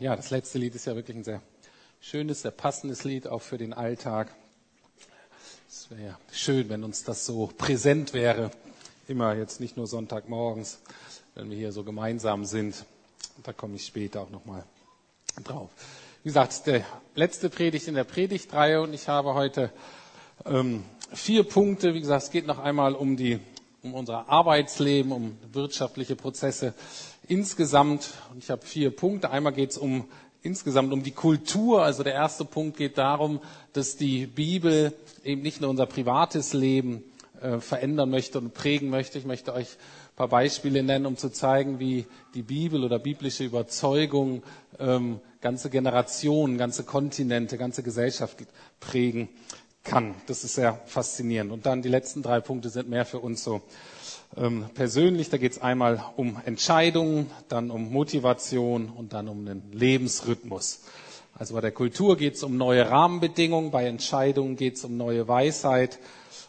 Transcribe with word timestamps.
Ja, 0.00 0.16
das 0.16 0.30
letzte 0.30 0.58
Lied 0.58 0.74
ist 0.74 0.86
ja 0.86 0.96
wirklich 0.96 1.16
ein 1.16 1.22
sehr 1.22 1.40
schönes, 2.00 2.42
sehr 2.42 2.50
passendes 2.50 3.04
Lied, 3.04 3.28
auch 3.28 3.42
für 3.42 3.58
den 3.58 3.72
Alltag. 3.72 4.34
Es 5.68 5.88
wäre 5.88 6.02
ja 6.02 6.18
schön, 6.32 6.68
wenn 6.68 6.82
uns 6.82 7.04
das 7.04 7.24
so 7.24 7.46
präsent 7.56 8.12
wäre. 8.12 8.50
Immer 9.06 9.36
jetzt 9.36 9.60
nicht 9.60 9.76
nur 9.76 9.86
Sonntagmorgens, 9.86 10.80
wenn 11.36 11.48
wir 11.48 11.56
hier 11.56 11.70
so 11.70 11.84
gemeinsam 11.84 12.44
sind. 12.44 12.84
Da 13.44 13.52
komme 13.52 13.76
ich 13.76 13.86
später 13.86 14.22
auch 14.22 14.30
nochmal 14.30 14.64
drauf. 15.44 15.70
Wie 16.24 16.28
gesagt, 16.28 16.66
der 16.66 16.84
letzte 17.14 17.48
Predigt 17.48 17.86
in 17.86 17.94
der 17.94 18.04
Predigtreihe 18.04 18.82
und 18.82 18.94
ich 18.94 19.06
habe 19.08 19.34
heute 19.34 19.70
ähm, 20.44 20.82
vier 21.12 21.44
Punkte. 21.44 21.94
Wie 21.94 22.00
gesagt, 22.00 22.24
es 22.24 22.30
geht 22.30 22.48
noch 22.48 22.58
einmal 22.58 22.94
um 22.96 23.16
die 23.16 23.38
um 23.84 23.94
unser 23.94 24.28
Arbeitsleben, 24.30 25.12
um 25.12 25.36
wirtschaftliche 25.52 26.16
Prozesse 26.16 26.72
insgesamt. 27.28 28.10
Und 28.32 28.38
ich 28.42 28.50
habe 28.50 28.64
vier 28.66 28.90
Punkte. 28.90 29.30
Einmal 29.30 29.52
geht 29.52 29.70
es 29.70 29.78
um 29.78 30.06
insgesamt 30.42 30.92
um 30.92 31.02
die 31.02 31.10
Kultur. 31.10 31.82
Also 31.82 32.02
der 32.02 32.14
erste 32.14 32.44
Punkt 32.44 32.76
geht 32.78 32.96
darum, 32.98 33.40
dass 33.74 33.96
die 33.96 34.26
Bibel 34.26 34.92
eben 35.22 35.42
nicht 35.42 35.60
nur 35.60 35.70
unser 35.70 35.86
privates 35.86 36.54
Leben 36.54 37.04
äh, 37.40 37.58
verändern 37.60 38.10
möchte 38.10 38.38
und 38.38 38.54
prägen 38.54 38.88
möchte. 38.88 39.18
Ich 39.18 39.26
möchte 39.26 39.52
euch 39.52 39.68
ein 39.68 40.16
paar 40.16 40.28
Beispiele 40.28 40.82
nennen, 40.82 41.04
um 41.06 41.16
zu 41.18 41.28
zeigen, 41.30 41.78
wie 41.78 42.06
die 42.34 42.42
Bibel 42.42 42.84
oder 42.84 42.98
biblische 42.98 43.44
Überzeugung 43.44 44.42
ähm, 44.78 45.20
ganze 45.42 45.68
Generationen, 45.68 46.56
ganze 46.56 46.84
Kontinente, 46.84 47.58
ganze 47.58 47.82
Gesellschaft 47.82 48.38
prägen 48.80 49.28
kann. 49.84 50.14
Das 50.26 50.42
ist 50.44 50.54
sehr 50.54 50.80
faszinierend. 50.86 51.52
Und 51.52 51.66
dann 51.66 51.82
die 51.82 51.88
letzten 51.88 52.22
drei 52.22 52.40
Punkte 52.40 52.70
sind 52.70 52.88
mehr 52.88 53.04
für 53.04 53.20
uns 53.20 53.44
so 53.44 53.60
ähm, 54.36 54.66
persönlich. 54.74 55.30
Da 55.30 55.36
geht 55.36 55.52
es 55.52 55.60
einmal 55.60 56.02
um 56.16 56.40
Entscheidungen, 56.44 57.30
dann 57.48 57.70
um 57.70 57.92
Motivation 57.92 58.88
und 58.88 59.12
dann 59.12 59.28
um 59.28 59.46
einen 59.46 59.70
Lebensrhythmus. 59.72 60.80
Also 61.36 61.54
bei 61.54 61.60
der 61.60 61.72
Kultur 61.72 62.16
geht 62.16 62.34
es 62.34 62.42
um 62.44 62.56
neue 62.56 62.88
Rahmenbedingungen, 62.88 63.70
bei 63.72 63.86
Entscheidungen 63.86 64.56
geht 64.56 64.76
es 64.76 64.84
um 64.84 64.96
neue 64.96 65.26
Weisheit, 65.26 65.98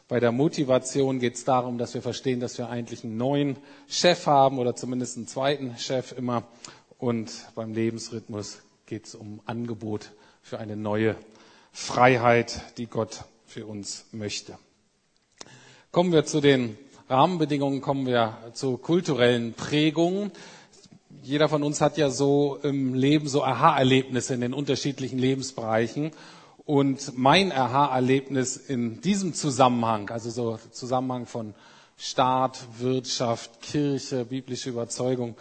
bei 0.08 0.20
der 0.20 0.32
Motivation 0.32 1.20
geht 1.20 1.34
es 1.36 1.44
darum, 1.44 1.80
dass 1.80 1.96
wir 1.96 2.04
verstehen, 2.04 2.40
dass 2.40 2.60
wir 2.60 2.70
eigentlich 2.70 3.04
einen 3.04 3.18
neuen 3.18 3.58
Chef 3.88 4.28
haben 4.28 4.60
oder 4.60 4.76
zumindest 4.76 5.18
einen 5.18 5.28
zweiten 5.28 5.76
Chef 5.78 6.12
immer. 6.16 6.44
Und 7.00 7.32
beim 7.56 7.74
Lebensrhythmus 7.74 8.60
geht 8.86 9.08
es 9.08 9.16
um 9.16 9.42
Angebot 9.48 10.12
für 10.44 10.60
eine 10.60 10.76
neue 10.76 11.16
Freiheit, 11.78 12.62
die 12.78 12.88
Gott 12.88 13.26
für 13.46 13.66
uns 13.66 14.06
möchte. 14.14 14.58
Kommen 15.92 16.14
wir 16.14 16.24
zu 16.26 16.40
den 16.40 16.78
Rahmenbedingungen 17.10 17.82
kommen 17.82 18.08
wir 18.08 18.38
zu 18.54 18.78
kulturellen 18.78 19.54
Prägungen. 19.54 20.32
Jeder 21.22 21.50
von 21.50 21.64
uns 21.64 21.82
hat 21.82 21.98
ja 21.98 22.10
so 22.10 22.58
im 22.64 22.94
Leben 22.94 23.28
so 23.28 23.44
Aha-Erlebnisse 23.44 24.34
in 24.34 24.42
den 24.42 24.54
unterschiedlichen 24.54 25.20
Lebensbereichen. 25.20 26.12
Und 26.66 27.18
mein 27.18 27.52
Aha-Erlebnis 27.52 28.56
in 28.56 29.02
diesem 29.02 29.34
Zusammenhang, 29.34 30.10
also 30.10 30.30
so 30.30 30.60
Zusammenhang 30.72 31.26
von 31.26 31.54
Staat, 31.98 32.58
Wirtschaft, 32.80 33.62
Kirche, 33.62 34.24
biblische 34.26 34.70
Überzeugung, 34.70 35.36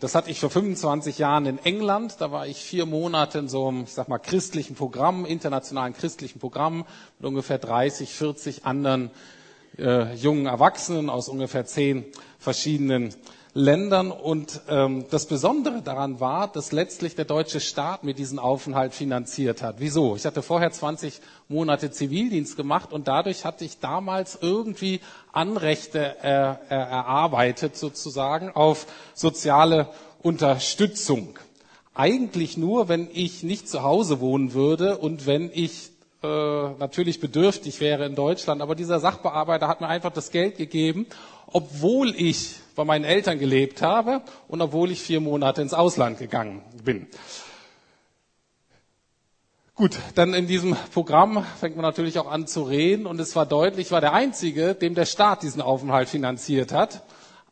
das 0.00 0.14
hatte 0.14 0.30
ich 0.30 0.40
vor 0.40 0.50
25 0.50 1.16
Jahren 1.18 1.46
in 1.46 1.58
England. 1.58 2.16
Da 2.18 2.30
war 2.30 2.46
ich 2.46 2.58
vier 2.62 2.84
Monate 2.84 3.38
in 3.38 3.48
so 3.48 3.68
einem, 3.68 3.84
ich 3.84 3.92
sag 3.94 4.08
mal, 4.08 4.18
christlichen 4.18 4.74
Programm, 4.74 5.24
internationalen 5.24 5.94
christlichen 5.94 6.38
Programm 6.38 6.84
mit 7.18 7.26
ungefähr 7.26 7.58
30, 7.58 8.12
40 8.12 8.66
anderen 8.66 9.10
äh, 9.78 10.14
jungen 10.14 10.46
Erwachsenen 10.46 11.08
aus 11.08 11.28
ungefähr 11.28 11.64
zehn 11.64 12.04
verschiedenen 12.38 13.14
Ländern. 13.54 14.10
Und 14.10 14.60
ähm, 14.68 15.06
das 15.10 15.26
Besondere 15.26 15.80
daran 15.80 16.20
war, 16.20 16.48
dass 16.48 16.72
letztlich 16.72 17.14
der 17.14 17.24
deutsche 17.24 17.60
Staat 17.60 18.02
mir 18.04 18.14
diesen 18.14 18.38
Aufenthalt 18.40 18.92
finanziert 18.92 19.62
hat. 19.62 19.76
Wieso? 19.78 20.16
Ich 20.16 20.26
hatte 20.26 20.42
vorher 20.42 20.72
20 20.72 21.20
Monate 21.48 21.90
Zivildienst 21.92 22.56
gemacht 22.56 22.92
und 22.92 23.06
dadurch 23.08 23.44
hatte 23.44 23.64
ich 23.64 23.78
damals 23.78 24.38
irgendwie 24.40 25.00
Anrechte 25.32 26.16
er, 26.20 26.60
er, 26.68 26.80
erarbeitet 26.80 27.76
sozusagen 27.76 28.50
auf 28.50 28.86
soziale 29.14 29.88
Unterstützung. 30.20 31.38
Eigentlich 31.94 32.56
nur, 32.56 32.88
wenn 32.88 33.08
ich 33.12 33.44
nicht 33.44 33.68
zu 33.68 33.84
Hause 33.84 34.18
wohnen 34.20 34.52
würde 34.52 34.98
und 34.98 35.26
wenn 35.26 35.48
ich 35.52 35.90
äh, 36.24 36.26
natürlich 36.26 37.20
bedürftig 37.20 37.80
wäre 37.80 38.04
in 38.06 38.16
Deutschland, 38.16 38.62
aber 38.62 38.74
dieser 38.74 38.98
Sachbearbeiter 38.98 39.68
hat 39.68 39.80
mir 39.80 39.86
einfach 39.86 40.12
das 40.12 40.32
Geld 40.32 40.56
gegeben, 40.56 41.06
obwohl 41.46 42.14
ich 42.16 42.56
bei 42.74 42.84
meinen 42.84 43.04
Eltern 43.04 43.38
gelebt 43.38 43.82
habe 43.82 44.22
und 44.48 44.60
obwohl 44.60 44.90
ich 44.90 45.00
vier 45.00 45.20
Monate 45.20 45.62
ins 45.62 45.74
Ausland 45.74 46.18
gegangen 46.18 46.62
bin. 46.84 47.06
Gut, 49.76 49.98
dann 50.14 50.34
in 50.34 50.46
diesem 50.46 50.76
Programm 50.92 51.44
fängt 51.58 51.74
man 51.74 51.82
natürlich 51.82 52.18
auch 52.20 52.30
an 52.30 52.46
zu 52.46 52.62
reden 52.62 53.06
und 53.06 53.18
es 53.18 53.34
war 53.34 53.44
deutlich, 53.44 53.86
ich 53.86 53.92
war 53.92 54.00
der 54.00 54.12
Einzige, 54.12 54.74
dem 54.76 54.94
der 54.94 55.04
Staat 55.04 55.42
diesen 55.42 55.60
Aufenthalt 55.60 56.08
finanziert 56.08 56.72
hat. 56.72 57.02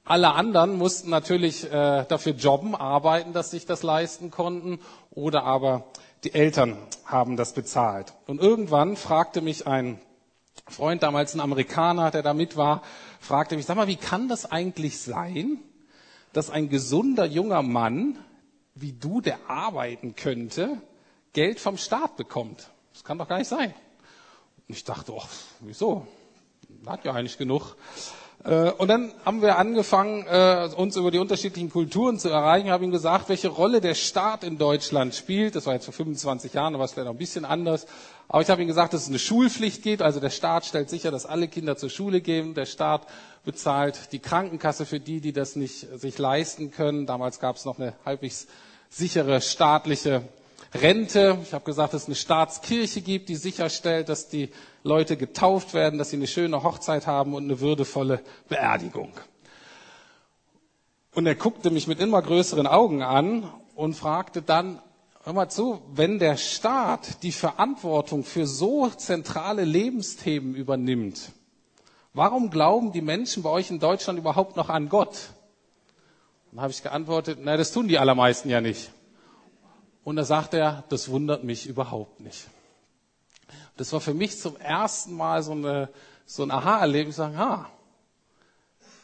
Alle 0.04 0.32
anderen 0.34 0.76
mussten 0.78 1.10
natürlich 1.10 1.64
äh, 1.64 2.04
dafür 2.08 2.32
jobben, 2.34 2.76
arbeiten, 2.76 3.32
dass 3.32 3.50
sich 3.50 3.66
das 3.66 3.82
leisten 3.82 4.30
konnten 4.30 4.78
oder 5.10 5.42
aber 5.44 5.84
die 6.22 6.32
Eltern 6.34 6.76
haben 7.04 7.36
das 7.36 7.54
bezahlt. 7.54 8.12
Und 8.28 8.40
irgendwann 8.40 8.96
fragte 8.96 9.40
mich 9.40 9.66
ein 9.66 10.00
Freund, 10.68 11.02
damals 11.02 11.34
ein 11.34 11.40
Amerikaner, 11.40 12.10
der 12.12 12.22
da 12.22 12.34
mit 12.34 12.56
war, 12.56 12.82
fragte 13.22 13.56
mich, 13.56 13.66
sag 13.66 13.76
mal, 13.76 13.86
wie 13.86 13.96
kann 13.96 14.28
das 14.28 14.50
eigentlich 14.50 15.00
sein, 15.00 15.58
dass 16.32 16.50
ein 16.50 16.68
gesunder 16.68 17.24
junger 17.24 17.62
Mann 17.62 18.18
wie 18.74 18.92
du, 18.92 19.20
der 19.20 19.38
arbeiten 19.48 20.16
könnte, 20.16 20.80
Geld 21.32 21.60
vom 21.60 21.76
Staat 21.78 22.16
bekommt? 22.16 22.70
Das 22.92 23.04
kann 23.04 23.18
doch 23.18 23.28
gar 23.28 23.38
nicht 23.38 23.48
sein. 23.48 23.72
Und 24.68 24.76
ich 24.76 24.84
dachte, 24.84 25.12
oh, 25.14 25.22
wieso? 25.60 26.06
Hat 26.86 27.04
ja 27.04 27.12
eigentlich 27.12 27.38
genug. 27.38 27.76
Äh, 28.44 28.70
und 28.72 28.88
dann 28.88 29.12
haben 29.24 29.40
wir 29.42 29.58
angefangen, 29.58 30.26
äh, 30.26 30.68
uns 30.76 30.96
über 30.96 31.10
die 31.10 31.18
unterschiedlichen 31.18 31.70
Kulturen 31.70 32.18
zu 32.18 32.28
erreichen. 32.28 32.66
Ich 32.66 32.72
habe 32.72 32.84
ihm 32.84 32.90
gesagt, 32.90 33.28
welche 33.28 33.48
Rolle 33.48 33.80
der 33.80 33.94
Staat 33.94 34.42
in 34.44 34.58
Deutschland 34.58 35.14
spielt. 35.14 35.54
Das 35.54 35.66
war 35.66 35.74
jetzt 35.74 35.84
vor 35.84 35.94
25 35.94 36.52
Jahren, 36.54 36.74
aber 36.74 36.84
es 36.84 36.96
wäre 36.96 37.06
noch 37.06 37.12
ein 37.14 37.18
bisschen 37.18 37.44
anders. 37.44 37.86
Aber 38.28 38.42
ich 38.42 38.48
habe 38.50 38.62
ihm 38.62 38.68
gesagt, 38.68 38.94
dass 38.94 39.02
es 39.02 39.08
eine 39.08 39.18
Schulpflicht 39.18 39.82
gibt. 39.82 40.02
Also 40.02 40.18
der 40.18 40.30
Staat 40.30 40.64
stellt 40.64 40.90
sicher, 40.90 41.10
dass 41.10 41.26
alle 41.26 41.48
Kinder 41.48 41.76
zur 41.76 41.90
Schule 41.90 42.20
gehen. 42.20 42.54
Der 42.54 42.66
Staat 42.66 43.06
bezahlt 43.44 44.12
die 44.12 44.18
Krankenkasse 44.18 44.86
für 44.86 45.00
die, 45.00 45.20
die 45.20 45.32
das 45.32 45.54
nicht 45.56 45.86
sich 46.00 46.18
leisten 46.18 46.70
können. 46.70 47.06
Damals 47.06 47.38
gab 47.40 47.56
es 47.56 47.64
noch 47.64 47.78
eine 47.78 47.94
halbwegs 48.04 48.46
sichere 48.88 49.40
staatliche 49.40 50.22
Rente. 50.74 51.38
Ich 51.42 51.52
habe 51.52 51.64
gesagt, 51.64 51.92
dass 51.92 52.02
es 52.02 52.08
eine 52.08 52.14
Staatskirche 52.14 53.02
gibt, 53.02 53.28
die 53.28 53.36
sicherstellt, 53.36 54.08
dass 54.08 54.28
die 54.28 54.50
Leute 54.82 55.16
getauft 55.16 55.74
werden, 55.74 55.98
dass 55.98 56.10
sie 56.10 56.16
eine 56.16 56.26
schöne 56.26 56.62
Hochzeit 56.62 57.06
haben 57.06 57.34
und 57.34 57.44
eine 57.44 57.60
würdevolle 57.60 58.20
Beerdigung. 58.48 59.12
Und 61.14 61.26
er 61.26 61.34
guckte 61.34 61.70
mich 61.70 61.86
mit 61.86 62.00
immer 62.00 62.22
größeren 62.22 62.66
Augen 62.66 63.02
an 63.02 63.52
und 63.74 63.94
fragte 63.94 64.40
dann, 64.40 64.80
hör 65.24 65.34
mal 65.34 65.50
zu, 65.50 65.82
wenn 65.92 66.18
der 66.18 66.38
Staat 66.38 67.22
die 67.22 67.32
Verantwortung 67.32 68.24
für 68.24 68.46
so 68.46 68.88
zentrale 68.88 69.64
Lebensthemen 69.64 70.54
übernimmt, 70.54 71.32
warum 72.14 72.50
glauben 72.50 72.92
die 72.92 73.02
Menschen 73.02 73.42
bei 73.42 73.50
euch 73.50 73.70
in 73.70 73.78
Deutschland 73.78 74.18
überhaupt 74.18 74.56
noch 74.56 74.70
an 74.70 74.88
Gott? 74.88 75.18
Dann 76.50 76.62
habe 76.62 76.72
ich 76.72 76.82
geantwortet, 76.82 77.38
na, 77.42 77.58
das 77.58 77.72
tun 77.72 77.88
die 77.88 77.98
allermeisten 77.98 78.48
ja 78.48 78.62
nicht. 78.62 78.90
Und 80.04 80.16
da 80.16 80.24
sagt 80.24 80.54
er, 80.54 80.84
das 80.88 81.08
wundert 81.08 81.44
mich 81.44 81.66
überhaupt 81.66 82.20
nicht. 82.20 82.48
Das 83.76 83.92
war 83.92 84.00
für 84.00 84.14
mich 84.14 84.38
zum 84.38 84.56
ersten 84.56 85.14
Mal 85.14 85.42
so, 85.42 85.52
eine, 85.52 85.88
so 86.26 86.42
ein 86.42 86.50
Aha-Erlebnis, 86.50 87.16
sagen, 87.16 87.38
ha, 87.38 87.70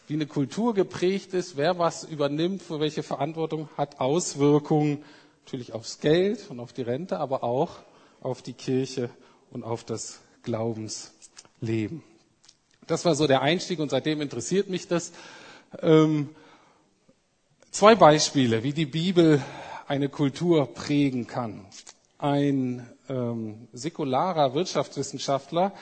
wie 0.09 0.15
eine 0.15 0.27
Kultur 0.27 0.75
geprägt 0.75 1.35
ist, 1.35 1.57
wer 1.57 1.79
was 1.79 2.05
übernimmt, 2.05 2.63
für 2.63 2.81
welche 2.81 3.03
Verantwortung, 3.03 3.69
hat 3.77 4.01
Auswirkungen 4.01 5.05
natürlich 5.45 5.73
aufs 5.73 6.01
Geld 6.01 6.51
und 6.51 6.61
auf 6.61 6.73
die 6.73 6.83
Rente, 6.83 7.19
aber 7.19 7.45
auch 7.45 7.77
auf 8.21 8.43
die 8.43 8.55
Kirche 8.55 9.11
und 9.51 9.65
auf 9.65 9.85
das 9.85 10.21
Glaubensleben. 10.43 12.03
Das 12.87 13.05
war 13.05 13.15
so 13.15 13.27
der 13.27 13.43
Einstieg 13.43 13.79
und 13.81 13.91
seitdem 13.91 14.21
interessiert 14.23 14.71
mich 14.71 14.89
das. 14.89 15.13
Ähm, 15.83 16.31
zwei 17.71 17.95
Beispiele, 17.95 18.63
wie 18.63 18.73
die 18.73 18.87
Bibel 18.87 19.43
eine 19.89 20.09
Kultur 20.11 20.67
prägen 20.75 21.27
kann. 21.27 21.65
Ein 22.19 22.87
ähm, 23.09 23.69
säkularer 23.73 24.55
Wirtschaftswissenschaftler 24.55 25.73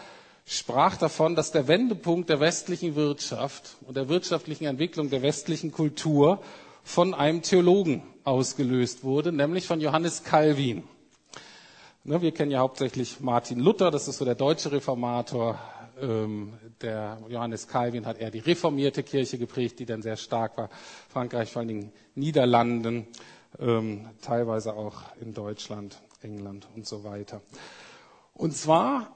sprach 0.47 0.97
davon, 0.97 1.35
dass 1.35 1.50
der 1.50 1.67
Wendepunkt 1.67 2.31
der 2.31 2.38
westlichen 2.38 2.94
Wirtschaft 2.94 3.76
und 3.85 3.97
der 3.97 4.08
wirtschaftlichen 4.08 4.64
Entwicklung 4.67 5.11
der 5.11 5.23
westlichen 5.23 5.73
Kultur 5.73 6.41
von 6.85 7.14
einem 7.14 7.43
Theologen 7.43 8.03
ausgelöst 8.23 9.03
wurde, 9.03 9.32
nämlich 9.32 9.67
von 9.67 9.81
Johannes 9.81 10.23
Calvin. 10.23 10.85
Ne, 12.05 12.23
wir 12.23 12.31
kennen 12.32 12.53
ja 12.53 12.61
hauptsächlich 12.61 13.19
Martin 13.19 13.58
Luther, 13.58 13.91
das 13.91 14.06
ist 14.06 14.19
so 14.19 14.25
der 14.25 14.37
deutsche 14.37 14.70
Reformator. 14.70 15.58
Ähm, 16.00 16.53
der 16.81 17.19
Johannes 17.29 17.67
Calvin 17.67 18.06
hat 18.06 18.19
eher 18.19 18.31
die 18.31 18.38
reformierte 18.38 19.03
Kirche 19.03 19.38
geprägt, 19.38 19.81
die 19.81 19.87
dann 19.87 20.03
sehr 20.03 20.17
stark 20.17 20.56
war. 20.58 20.69
Frankreich, 21.08 21.50
vor 21.50 21.61
allen 21.61 21.69
Dingen 21.69 21.93
Niederlanden. 22.14 23.08
Ähm, 23.61 24.08
teilweise 24.23 24.75
auch 24.75 25.03
in 25.20 25.35
Deutschland, 25.35 26.00
England 26.23 26.67
und 26.75 26.87
so 26.87 27.05
weiter. 27.05 27.41
Und 28.35 28.56
zwar 28.56 29.14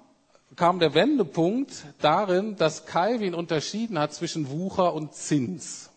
kam 0.56 0.78
der 0.78 0.94
Wendepunkt 0.94 1.84
darin, 2.00 2.56
dass 2.56 2.86
Calvin 2.86 3.34
unterschieden 3.34 3.98
hat 3.98 4.12
zwischen 4.12 4.50
Wucher 4.50 4.94
und 4.94 5.14
Zins. 5.14 5.90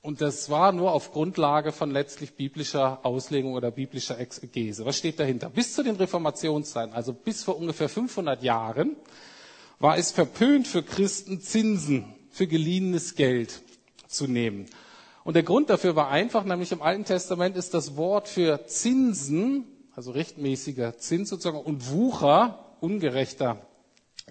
Und 0.00 0.20
das 0.20 0.50
war 0.50 0.72
nur 0.72 0.92
auf 0.92 1.12
Grundlage 1.12 1.70
von 1.70 1.92
letztlich 1.92 2.34
biblischer 2.34 2.98
Auslegung 3.06 3.52
oder 3.54 3.70
biblischer 3.70 4.18
Exegese. 4.18 4.84
Was 4.84 4.98
steht 4.98 5.20
dahinter? 5.20 5.48
Bis 5.48 5.74
zu 5.74 5.84
den 5.84 5.94
Reformationszeiten, 5.94 6.92
also 6.92 7.12
bis 7.12 7.44
vor 7.44 7.56
ungefähr 7.56 7.88
500 7.88 8.42
Jahren, 8.42 8.96
war 9.78 9.96
es 9.96 10.10
verpönt 10.10 10.66
für 10.66 10.82
Christen, 10.82 11.40
Zinsen 11.40 12.14
für 12.30 12.48
geliehenes 12.48 13.14
Geld 13.14 13.62
zu 14.08 14.26
nehmen. 14.26 14.66
Und 15.24 15.34
der 15.34 15.42
Grund 15.42 15.70
dafür 15.70 15.94
war 15.94 16.08
einfach, 16.08 16.44
nämlich 16.44 16.72
im 16.72 16.82
Alten 16.82 17.04
Testament 17.04 17.56
ist 17.56 17.74
das 17.74 17.96
Wort 17.96 18.28
für 18.28 18.66
Zinsen, 18.66 19.64
also 19.94 20.10
rechtmäßiger 20.10 20.98
Zins 20.98 21.28
sozusagen, 21.28 21.60
und 21.60 21.90
Wucher, 21.90 22.76
ungerechter 22.80 23.64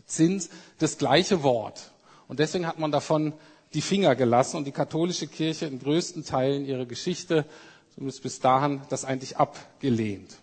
Zins, 0.06 0.50
das 0.80 0.98
gleiche 0.98 1.44
Wort. 1.44 1.92
Und 2.28 2.40
deswegen 2.40 2.68
hat 2.68 2.80
man 2.80 2.92
davon 2.92 3.34
die 3.74 3.82
Finger 3.82 4.16
gelassen 4.16 4.58
und 4.58 4.66
die 4.66 4.72
katholische 4.72 5.28
Kirche 5.28 5.66
in 5.66 5.80
größten 5.80 6.26
Teilen 6.26 6.66
ihrer 6.66 6.86
Geschichte, 6.86 7.46
zumindest 7.94 8.24
bis 8.24 8.40
dahin, 8.40 8.82
das 8.90 9.06
eigentlich 9.06 9.38
abgelehnt. 9.38 10.38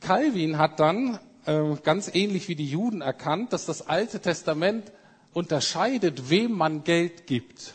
Calvin 0.00 0.58
hat 0.58 0.80
dann 0.80 1.20
äh, 1.46 1.76
ganz 1.82 2.12
ähnlich 2.12 2.48
wie 2.48 2.56
die 2.56 2.66
Juden 2.66 3.02
erkannt, 3.02 3.52
dass 3.52 3.66
das 3.66 3.86
Alte 3.86 4.20
Testament 4.20 4.90
unterscheidet, 5.32 6.30
wem 6.30 6.52
man 6.52 6.82
Geld 6.82 7.26
gibt. 7.26 7.74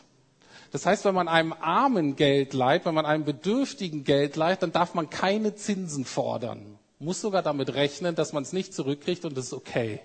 Das 0.76 0.86
heißt, 0.86 1.06
wenn 1.06 1.16
man 1.16 1.30
einem 1.30 1.54
Armen 1.54 2.18
Geld 2.18 2.54
leiht, 2.54 2.84
wenn 2.84 2.94
man 2.94 3.06
einem 3.06 3.24
Bedürftigen 3.24 4.04
Geld 4.04 4.36
leiht, 4.36 4.62
dann 4.62 4.74
darf 4.74 4.94
man 4.94 5.10
keine 5.10 5.56
Zinsen 5.56 6.04
fordern. 6.04 6.78
Muss 7.00 7.22
sogar 7.22 7.42
damit 7.42 7.76
rechnen, 7.76 8.14
dass 8.14 8.34
man 8.34 8.44
es 8.44 8.52
nicht 8.52 8.74
zurückkriegt 8.74 9.24
und 9.24 9.38
das 9.38 9.46
ist 9.46 9.54
okay. 9.54 10.02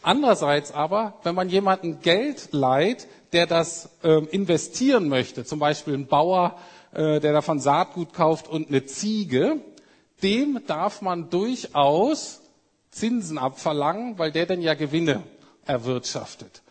Andererseits 0.00 0.72
aber, 0.72 1.18
wenn 1.24 1.34
man 1.34 1.50
jemanden 1.50 2.00
Geld 2.00 2.48
leiht, 2.52 3.06
der 3.34 3.46
das 3.46 3.90
ähm, 4.02 4.28
investieren 4.30 5.10
möchte, 5.10 5.44
zum 5.44 5.58
Beispiel 5.58 5.92
ein 5.92 6.06
Bauer, 6.06 6.56
äh, 6.94 7.20
der 7.20 7.34
davon 7.34 7.60
Saatgut 7.60 8.14
kauft 8.14 8.48
und 8.48 8.68
eine 8.68 8.86
Ziege, 8.86 9.60
dem 10.22 10.62
darf 10.66 11.02
man 11.02 11.28
durchaus 11.28 12.40
Zinsen 12.90 13.36
abverlangen, 13.36 14.18
weil 14.18 14.32
der 14.32 14.46
dann 14.46 14.62
ja 14.62 14.72
Gewinne 14.72 15.22
erwirtschaftet. 15.66 16.63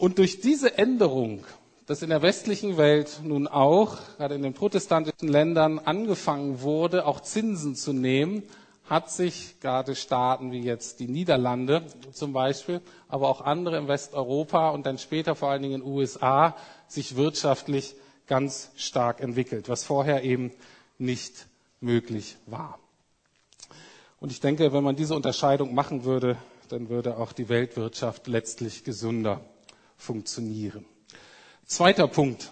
Und 0.00 0.16
durch 0.16 0.40
diese 0.40 0.78
Änderung, 0.78 1.44
dass 1.84 2.00
in 2.00 2.08
der 2.08 2.22
westlichen 2.22 2.78
Welt 2.78 3.20
nun 3.22 3.46
auch, 3.46 3.98
gerade 4.16 4.34
in 4.34 4.40
den 4.42 4.54
protestantischen 4.54 5.28
Ländern, 5.28 5.78
angefangen 5.78 6.62
wurde, 6.62 7.04
auch 7.04 7.20
Zinsen 7.20 7.74
zu 7.76 7.92
nehmen, 7.92 8.42
hat 8.86 9.10
sich 9.10 9.60
gerade 9.60 9.94
Staaten 9.94 10.52
wie 10.52 10.62
jetzt 10.62 11.00
die 11.00 11.06
Niederlande 11.06 11.84
zum 12.14 12.32
Beispiel, 12.32 12.80
aber 13.08 13.28
auch 13.28 13.42
andere 13.42 13.76
in 13.76 13.88
Westeuropa 13.88 14.70
und 14.70 14.86
dann 14.86 14.96
später 14.96 15.34
vor 15.36 15.50
allen 15.50 15.60
Dingen 15.60 15.74
in 15.74 15.80
den 15.82 15.86
USA 15.92 16.56
sich 16.88 17.16
wirtschaftlich 17.16 17.94
ganz 18.26 18.70
stark 18.76 19.20
entwickelt, 19.20 19.68
was 19.68 19.84
vorher 19.84 20.24
eben 20.24 20.50
nicht 20.96 21.46
möglich 21.82 22.38
war. 22.46 22.78
Und 24.18 24.32
ich 24.32 24.40
denke, 24.40 24.72
wenn 24.72 24.82
man 24.82 24.96
diese 24.96 25.14
Unterscheidung 25.14 25.74
machen 25.74 26.04
würde, 26.04 26.38
dann 26.70 26.88
würde 26.88 27.18
auch 27.18 27.32
die 27.32 27.50
Weltwirtschaft 27.50 28.28
letztlich 28.28 28.82
gesünder 28.82 29.42
funktionieren. 30.00 30.84
Zweiter 31.66 32.08
Punkt. 32.08 32.50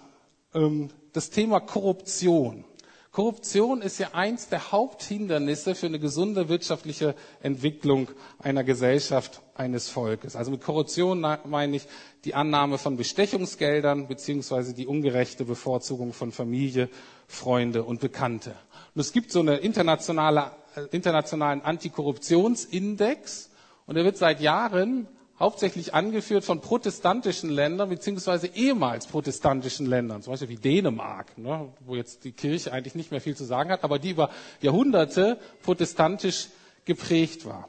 Ähm, 0.54 0.90
das 1.12 1.30
Thema 1.30 1.60
Korruption. 1.60 2.64
Korruption 3.10 3.82
ist 3.82 3.98
ja 3.98 4.10
eins 4.12 4.48
der 4.48 4.70
Haupthindernisse 4.70 5.74
für 5.74 5.86
eine 5.86 5.98
gesunde 5.98 6.48
wirtschaftliche 6.48 7.16
Entwicklung 7.42 8.08
einer 8.38 8.62
Gesellschaft, 8.62 9.40
eines 9.56 9.88
Volkes. 9.88 10.36
Also 10.36 10.52
mit 10.52 10.62
Korruption 10.62 11.20
meine 11.44 11.76
ich 11.76 11.82
die 12.24 12.34
Annahme 12.34 12.78
von 12.78 12.96
Bestechungsgeldern 12.96 14.06
beziehungsweise 14.06 14.72
die 14.72 14.86
ungerechte 14.86 15.44
Bevorzugung 15.44 16.12
von 16.12 16.30
Familie, 16.30 16.88
Freunde 17.26 17.82
und 17.82 18.00
Bekannte. 18.00 18.54
Und 18.94 19.00
es 19.00 19.12
gibt 19.12 19.32
so 19.32 19.40
einen 19.40 19.58
internationale, 19.58 20.52
äh, 20.76 20.82
internationalen 20.92 21.62
Antikorruptionsindex 21.62 23.50
und 23.86 23.96
der 23.96 24.04
wird 24.04 24.16
seit 24.16 24.40
Jahren 24.40 25.08
hauptsächlich 25.38 25.94
angeführt 25.94 26.44
von 26.44 26.60
protestantischen 26.60 27.50
Ländern 27.50 27.88
beziehungsweise 27.90 28.48
ehemals 28.48 29.06
protestantischen 29.06 29.86
Ländern, 29.86 30.22
zum 30.22 30.32
Beispiel 30.32 30.48
wie 30.48 30.56
Dänemark, 30.56 31.38
ne, 31.38 31.68
wo 31.86 31.94
jetzt 31.94 32.24
die 32.24 32.32
Kirche 32.32 32.72
eigentlich 32.72 32.94
nicht 32.94 33.10
mehr 33.10 33.20
viel 33.20 33.36
zu 33.36 33.44
sagen 33.44 33.70
hat, 33.70 33.84
aber 33.84 33.98
die 33.98 34.10
über 34.10 34.30
Jahrhunderte 34.60 35.38
protestantisch 35.62 36.48
geprägt 36.84 37.44
war. 37.46 37.68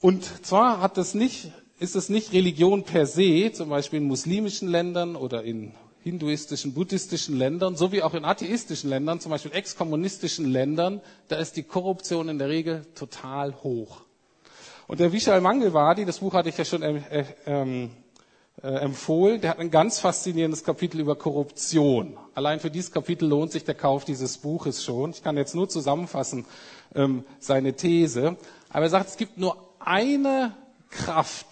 Und 0.00 0.24
zwar 0.44 0.80
hat 0.80 0.98
es 0.98 1.14
nicht, 1.14 1.50
ist 1.78 1.96
es 1.96 2.08
nicht 2.08 2.32
Religion 2.32 2.84
per 2.84 3.06
se, 3.06 3.52
zum 3.52 3.68
Beispiel 3.70 4.00
in 4.00 4.06
muslimischen 4.06 4.68
Ländern 4.68 5.16
oder 5.16 5.42
in 5.44 5.72
hinduistischen, 6.02 6.74
buddhistischen 6.74 7.38
Ländern, 7.38 7.76
sowie 7.76 8.02
auch 8.02 8.12
in 8.12 8.26
atheistischen 8.26 8.90
Ländern, 8.90 9.20
zum 9.20 9.30
Beispiel 9.30 9.52
exkommunistischen 9.52 10.44
Ländern, 10.50 11.00
da 11.28 11.36
ist 11.36 11.56
die 11.56 11.62
Korruption 11.62 12.28
in 12.28 12.38
der 12.38 12.50
Regel 12.50 12.84
total 12.94 13.54
hoch. 13.62 14.02
Und 14.86 15.00
der 15.00 15.12
Vishal 15.12 15.40
Mangelwadi, 15.40 16.04
das 16.04 16.18
Buch 16.18 16.34
hatte 16.34 16.48
ich 16.50 16.58
ja 16.58 16.64
schon 16.64 16.82
äh, 16.82 17.24
ähm, 17.46 17.90
äh, 18.62 18.68
empfohlen, 18.68 19.40
der 19.40 19.50
hat 19.50 19.58
ein 19.58 19.70
ganz 19.70 19.98
faszinierendes 19.98 20.62
Kapitel 20.64 21.00
über 21.00 21.16
Korruption. 21.16 22.16
Allein 22.34 22.60
für 22.60 22.70
dieses 22.70 22.92
Kapitel 22.92 23.28
lohnt 23.28 23.52
sich 23.52 23.64
der 23.64 23.74
Kauf 23.74 24.04
dieses 24.04 24.38
Buches 24.38 24.84
schon. 24.84 25.10
Ich 25.10 25.22
kann 25.22 25.36
jetzt 25.36 25.54
nur 25.54 25.68
zusammenfassen 25.68 26.44
ähm, 26.94 27.24
seine 27.40 27.74
These. 27.74 28.36
Aber 28.68 28.84
er 28.84 28.90
sagt, 28.90 29.08
es 29.08 29.16
gibt 29.16 29.38
nur 29.38 29.56
eine 29.78 30.52
Kraft 30.90 31.46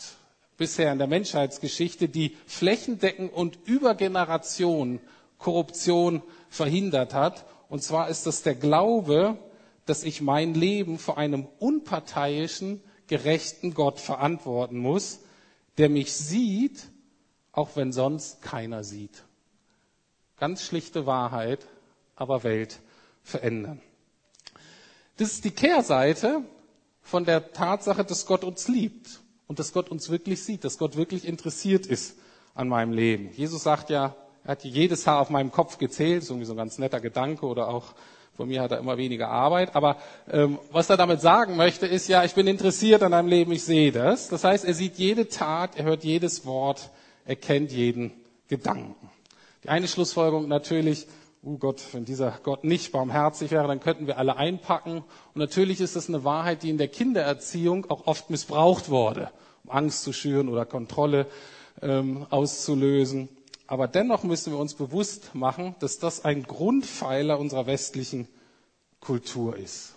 bisher 0.57 0.93
in 0.93 0.99
der 0.99 1.07
Menschheitsgeschichte, 1.09 2.09
die 2.09 2.37
flächendeckend 2.47 3.33
und 3.33 3.59
über 3.65 3.95
Generationen 3.95 5.01
Korruption 5.39 6.23
verhindert 6.51 7.15
hat. 7.15 7.45
Und 7.69 7.83
zwar 7.83 8.09
ist 8.09 8.27
das 8.27 8.43
der 8.43 8.55
Glaube, 8.55 9.37
dass 9.87 10.05
ich 10.05 10.21
mein 10.21 10.55
Leben 10.55 10.99
vor 10.99 11.19
einem 11.19 11.49
unparteiischen, 11.59 12.81
gerechten 13.13 13.75
Gott 13.75 14.01
verantworten 14.01 14.79
muss, 14.79 15.19
der 15.77 15.91
mich 15.91 16.15
sieht, 16.15 16.89
auch 17.53 17.77
wenn 17.77 17.93
sonst 17.93 18.41
keiner 18.41 18.85
sieht. 18.85 19.25
Ganz 20.39 20.63
schlichte 20.63 21.05
Wahrheit, 21.05 21.67
aber 22.17 22.43
Welt 22.43 22.79
verändern. 23.23 23.83
Das 25.19 25.31
ist 25.31 25.45
die 25.45 25.51
Kehrseite 25.51 26.41
von 27.03 27.27
der 27.27 27.53
Tatsache, 27.53 28.03
dass 28.03 28.25
Gott 28.25 28.45
uns 28.45 28.67
liebt 28.69 29.21
und 29.47 29.59
dass 29.59 29.75
Gott 29.75 29.91
uns 29.91 30.09
wirklich 30.09 30.43
sieht, 30.43 30.65
dass 30.65 30.79
Gott 30.79 30.97
wirklich 30.97 31.27
interessiert 31.27 31.85
ist 31.85 32.17
an 32.55 32.67
meinem 32.67 32.95
Leben. 32.95 33.31
Jesus 33.35 33.63
sagt 33.63 33.91
ja, 33.91 34.17
er 34.43 34.53
hat 34.53 34.65
jedes 34.65 35.07
Haar 35.07 35.21
auf 35.21 35.29
meinem 35.29 35.53
Kopf 35.53 35.77
gezählt, 35.77 36.17
das 36.17 36.25
ist 36.25 36.31
irgendwie 36.31 36.47
so 36.47 36.55
ein 36.55 36.57
ganz 36.57 36.79
netter 36.79 37.01
Gedanke 37.01 37.45
oder 37.45 37.69
auch 37.69 37.93
von 38.37 38.49
mir 38.49 38.63
hat 38.63 38.71
er 38.73 38.79
immer 38.79 38.97
weniger 38.97 39.29
Arbeit. 39.29 39.77
Aber 39.77 39.97
ähm, 40.31 40.59
was 40.71 40.89
er 40.91 40.97
damit 40.97 41.21
sagen 41.21 41.57
möchte, 41.57 41.87
ist 41.87 42.09
ja, 42.09 42.25
ich 42.25 42.35
bin 42.35 42.47
interessiert 42.47 43.03
an 43.03 43.13
deinem 43.13 43.29
Leben, 43.29 43.53
ich 43.53 43.65
sehe 43.65 43.93
das. 43.93 44.29
Das 44.29 44.45
heißt, 44.45 44.65
er 44.65 44.75
sieht 44.75 44.97
jede 44.97 45.29
Tat, 45.29 45.77
er 45.77 45.85
hört 45.85 46.05
jedes 46.05 46.47
Wort, 46.47 46.91
er 47.27 47.37
kennt 47.37 47.73
jeden 47.73 48.13
Gedanken. 48.49 48.95
Die 49.65 49.69
eine 49.69 49.87
Schlussfolgerung 49.87 50.49
natürlich, 50.49 51.07
oh 51.45 51.57
Gott, 51.57 51.83
wenn 51.93 52.05
dieser 52.05 52.39
Gott 52.43 52.65
nicht 52.65 52.91
barmherzig 52.93 53.51
wäre, 53.51 53.69
dann 53.69 53.81
könnten 53.81 54.07
wir 54.07 54.19
alle 54.19 54.37
einpacken. 54.37 54.99
Und 54.99 55.37
natürlich 55.37 55.81
ist 55.81 55.95
das 55.97 56.09
eine 56.09 56.25
Wahrheit, 56.25 56.63
die 56.63 56.71
in 56.71 56.79
der 56.79 56.89
Kindererziehung 56.89 57.89
auch 57.91 58.07
oft 58.07 58.31
missbraucht 58.31 58.89
wurde, 58.91 59.31
um 59.65 59.71
Angst 59.71 60.03
zu 60.03 60.13
schüren 60.13 60.49
oder 60.49 60.65
Kontrolle 60.65 61.27
ähm, 61.81 62.27
auszulösen. 62.31 63.29
Aber 63.67 63.89
dennoch 63.89 64.23
müssen 64.23 64.53
wir 64.53 64.59
uns 64.59 64.75
bewusst 64.75 65.35
machen, 65.35 65.75
dass 65.79 65.99
das 65.99 66.25
ein 66.25 66.43
Grundpfeiler 66.43 67.39
unserer 67.39 67.67
westlichen 67.67 68.29
Kultur 69.01 69.57
ist. 69.57 69.95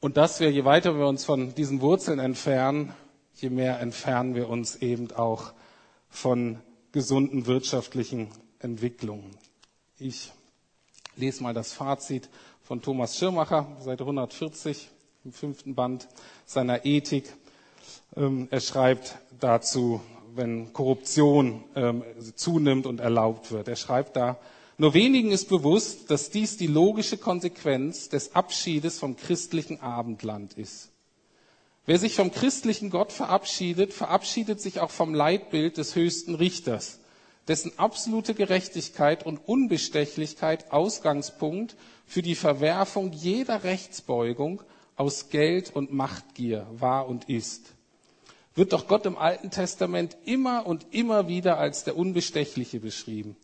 Und 0.00 0.16
dass 0.16 0.40
wir, 0.40 0.50
je 0.50 0.64
weiter 0.64 0.96
wir 0.98 1.06
uns 1.06 1.24
von 1.24 1.54
diesen 1.54 1.80
Wurzeln 1.80 2.18
entfernen, 2.18 2.94
je 3.34 3.50
mehr 3.50 3.80
entfernen 3.80 4.34
wir 4.34 4.48
uns 4.48 4.76
eben 4.76 5.10
auch 5.12 5.52
von 6.08 6.58
gesunden 6.92 7.46
wirtschaftlichen 7.46 8.28
Entwicklungen. 8.58 9.36
Ich 9.98 10.32
lese 11.16 11.42
mal 11.42 11.54
das 11.54 11.72
Fazit 11.72 12.28
von 12.62 12.82
Thomas 12.82 13.18
Schirmacher, 13.18 13.66
Seite 13.80 14.04
140 14.04 14.90
im 15.24 15.32
fünften 15.32 15.74
Band 15.74 16.08
seiner 16.44 16.84
Ethik. 16.84 17.34
Ähm, 18.16 18.48
er 18.50 18.60
schreibt 18.60 19.18
dazu 19.40 20.00
wenn 20.36 20.72
Korruption 20.72 21.64
ähm, 21.74 22.02
zunimmt 22.34 22.86
und 22.86 23.00
erlaubt 23.00 23.52
wird. 23.52 23.68
Er 23.68 23.76
schreibt 23.76 24.16
da, 24.16 24.38
nur 24.78 24.92
wenigen 24.92 25.30
ist 25.30 25.48
bewusst, 25.48 26.10
dass 26.10 26.30
dies 26.30 26.58
die 26.58 26.66
logische 26.66 27.16
Konsequenz 27.16 28.10
des 28.10 28.34
Abschiedes 28.34 28.98
vom 28.98 29.16
christlichen 29.16 29.80
Abendland 29.80 30.54
ist. 30.54 30.90
Wer 31.86 31.98
sich 31.98 32.14
vom 32.14 32.30
christlichen 32.30 32.90
Gott 32.90 33.12
verabschiedet, 33.12 33.94
verabschiedet 33.94 34.60
sich 34.60 34.80
auch 34.80 34.90
vom 34.90 35.14
Leitbild 35.14 35.78
des 35.78 35.94
höchsten 35.94 36.34
Richters, 36.34 36.98
dessen 37.48 37.78
absolute 37.78 38.34
Gerechtigkeit 38.34 39.24
und 39.24 39.38
Unbestechlichkeit 39.46 40.72
Ausgangspunkt 40.72 41.76
für 42.04 42.22
die 42.22 42.34
Verwerfung 42.34 43.12
jeder 43.12 43.64
Rechtsbeugung 43.64 44.62
aus 44.96 45.30
Geld 45.30 45.74
und 45.74 45.92
Machtgier 45.92 46.66
war 46.72 47.08
und 47.08 47.28
ist. 47.28 47.72
Wird 48.56 48.72
doch 48.72 48.88
Gott 48.88 49.04
im 49.04 49.18
Alten 49.18 49.50
Testament 49.50 50.16
immer 50.24 50.66
und 50.66 50.86
immer 50.90 51.28
wieder 51.28 51.58
als 51.58 51.84
der 51.84 51.94
Unbestechliche 51.94 52.80
beschrieben. 52.80 53.36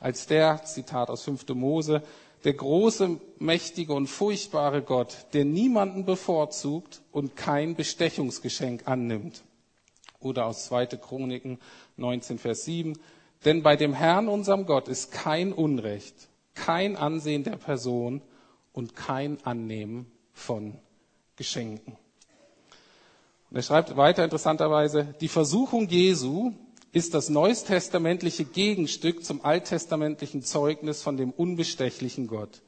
Als 0.00 0.26
der, 0.26 0.64
Zitat 0.64 1.08
aus 1.08 1.22
5. 1.22 1.48
Mose, 1.50 2.02
der 2.42 2.54
große, 2.54 3.20
mächtige 3.38 3.92
und 3.92 4.08
furchtbare 4.08 4.82
Gott, 4.82 5.26
der 5.32 5.44
niemanden 5.44 6.04
bevorzugt 6.04 7.00
und 7.12 7.36
kein 7.36 7.76
Bestechungsgeschenk 7.76 8.88
annimmt. 8.88 9.44
Oder 10.18 10.46
aus 10.46 10.66
2. 10.66 10.86
Chroniken 10.96 11.60
19, 11.96 12.38
Vers 12.38 12.64
7. 12.64 12.98
Denn 13.44 13.62
bei 13.62 13.76
dem 13.76 13.94
Herrn, 13.94 14.26
unserem 14.26 14.66
Gott, 14.66 14.88
ist 14.88 15.12
kein 15.12 15.52
Unrecht, 15.52 16.28
kein 16.54 16.96
Ansehen 16.96 17.44
der 17.44 17.56
Person 17.56 18.20
und 18.72 18.96
kein 18.96 19.38
Annehmen 19.44 20.10
von 20.32 20.76
Geschenken. 21.36 21.96
Und 23.56 23.60
er 23.60 23.64
schreibt 23.68 23.96
weiter 23.96 24.22
interessanterweise, 24.22 25.14
die 25.22 25.28
Versuchung 25.28 25.88
Jesu 25.88 26.52
ist 26.92 27.14
das 27.14 27.30
neustestamentliche 27.30 28.44
Gegenstück 28.44 29.24
zum 29.24 29.42
alttestamentlichen 29.46 30.42
Zeugnis 30.42 31.00
von 31.00 31.16
dem 31.16 31.30
unbestechlichen 31.30 32.26
Gott. 32.26 32.60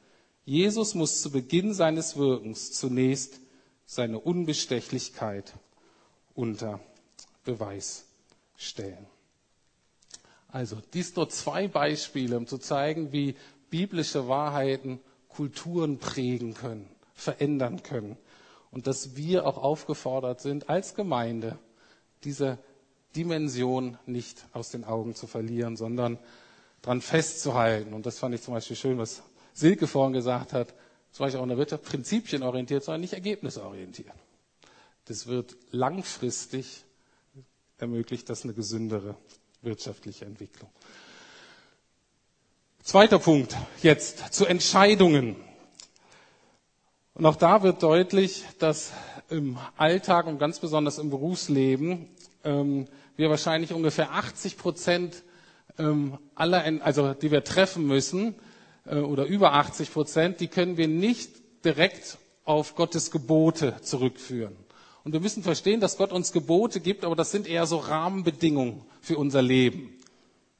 Jesus 0.45 0.95
muss 0.95 1.21
zu 1.21 1.29
Beginn 1.29 1.75
seines 1.75 2.17
Wirkens 2.17 2.71
zunächst 2.71 3.39
seine 3.85 4.17
Unbestechlichkeit 4.17 5.53
unter 6.33 6.79
Beweis 7.45 8.05
stellen. 8.57 9.05
Also, 10.47 10.77
dies 10.95 11.15
nur 11.15 11.29
zwei 11.29 11.67
Beispiele, 11.67 12.35
um 12.35 12.47
zu 12.47 12.57
zeigen, 12.57 13.11
wie 13.11 13.35
biblische 13.69 14.27
Wahrheiten 14.27 14.99
Kulturen 15.27 15.99
prägen 15.99 16.55
können, 16.55 16.89
verändern 17.13 17.83
können. 17.83 18.17
Und 18.71 18.87
dass 18.87 19.15
wir 19.15 19.45
auch 19.47 19.57
aufgefordert 19.57 20.41
sind, 20.41 20.69
als 20.69 20.95
Gemeinde 20.95 21.57
diese 22.23 22.59
Dimension 23.15 23.97
nicht 24.05 24.45
aus 24.53 24.69
den 24.69 24.83
Augen 24.83 25.15
zu 25.15 25.25
verlieren, 25.27 25.75
sondern 25.75 26.19
dran 26.81 27.01
festzuhalten. 27.01 27.93
Und 27.93 28.05
das 28.05 28.19
fand 28.19 28.35
ich 28.35 28.41
zum 28.41 28.53
Beispiel 28.53 28.75
schön, 28.75 28.97
was 28.97 29.23
Silke 29.53 29.87
vorhin 29.87 30.13
gesagt 30.13 30.53
hat, 30.53 30.73
zum 31.11 31.25
Beispiel 31.25 31.39
auch 31.39 31.43
in 31.43 31.49
der 31.49 31.57
Wirtschaft 31.57 31.83
prinzipienorientiert, 31.83 32.83
sondern 32.83 33.01
nicht 33.01 33.13
ergebnisorientiert. 33.13 34.13
Das 35.05 35.25
wird 35.27 35.57
langfristig 35.71 36.83
ermöglicht 37.79 38.29
das 38.29 38.43
eine 38.43 38.53
gesündere 38.53 39.15
wirtschaftliche 39.61 40.25
Entwicklung. 40.25 40.69
Zweiter 42.83 43.19
Punkt 43.19 43.55
jetzt 43.81 44.33
zu 44.33 44.45
Entscheidungen. 44.45 45.35
Und 47.19 47.25
auch 47.25 47.35
da 47.35 47.63
wird 47.63 47.83
deutlich, 47.83 48.45
dass 48.59 48.93
im 49.29 49.57
Alltag 49.75 50.25
und 50.25 50.39
ganz 50.39 50.59
besonders 50.59 50.99
im 50.99 51.09
Berufsleben 51.09 52.07
ähm, 52.45 52.85
wir 53.17 53.29
wahrscheinlich 53.29 53.73
ungefähr 53.73 54.13
80 54.13 54.57
Prozent 54.57 55.23
ähm, 55.77 56.17
aller, 56.33 56.63
also 56.81 57.13
die 57.13 57.29
wir 57.29 57.43
treffen 57.43 57.85
müssen, 57.85 58.35
äh, 58.85 58.99
oder 58.99 59.25
über 59.25 59.51
80 59.51 59.91
Prozent, 59.91 60.39
die 60.39 60.47
können 60.47 60.77
wir 60.77 60.87
nicht 60.87 61.29
direkt 61.65 62.19
auf 62.45 62.75
Gottes 62.75 63.11
Gebote 63.11 63.75
zurückführen. 63.81 64.55
Und 65.03 65.11
wir 65.11 65.19
müssen 65.19 65.43
verstehen, 65.43 65.81
dass 65.81 65.97
Gott 65.97 66.13
uns 66.13 66.31
Gebote 66.31 66.79
gibt, 66.79 67.03
aber 67.03 67.17
das 67.17 67.31
sind 67.31 67.47
eher 67.47 67.65
so 67.65 67.79
Rahmenbedingungen 67.79 68.83
für 69.01 69.17
unser 69.17 69.41
Leben. 69.41 69.98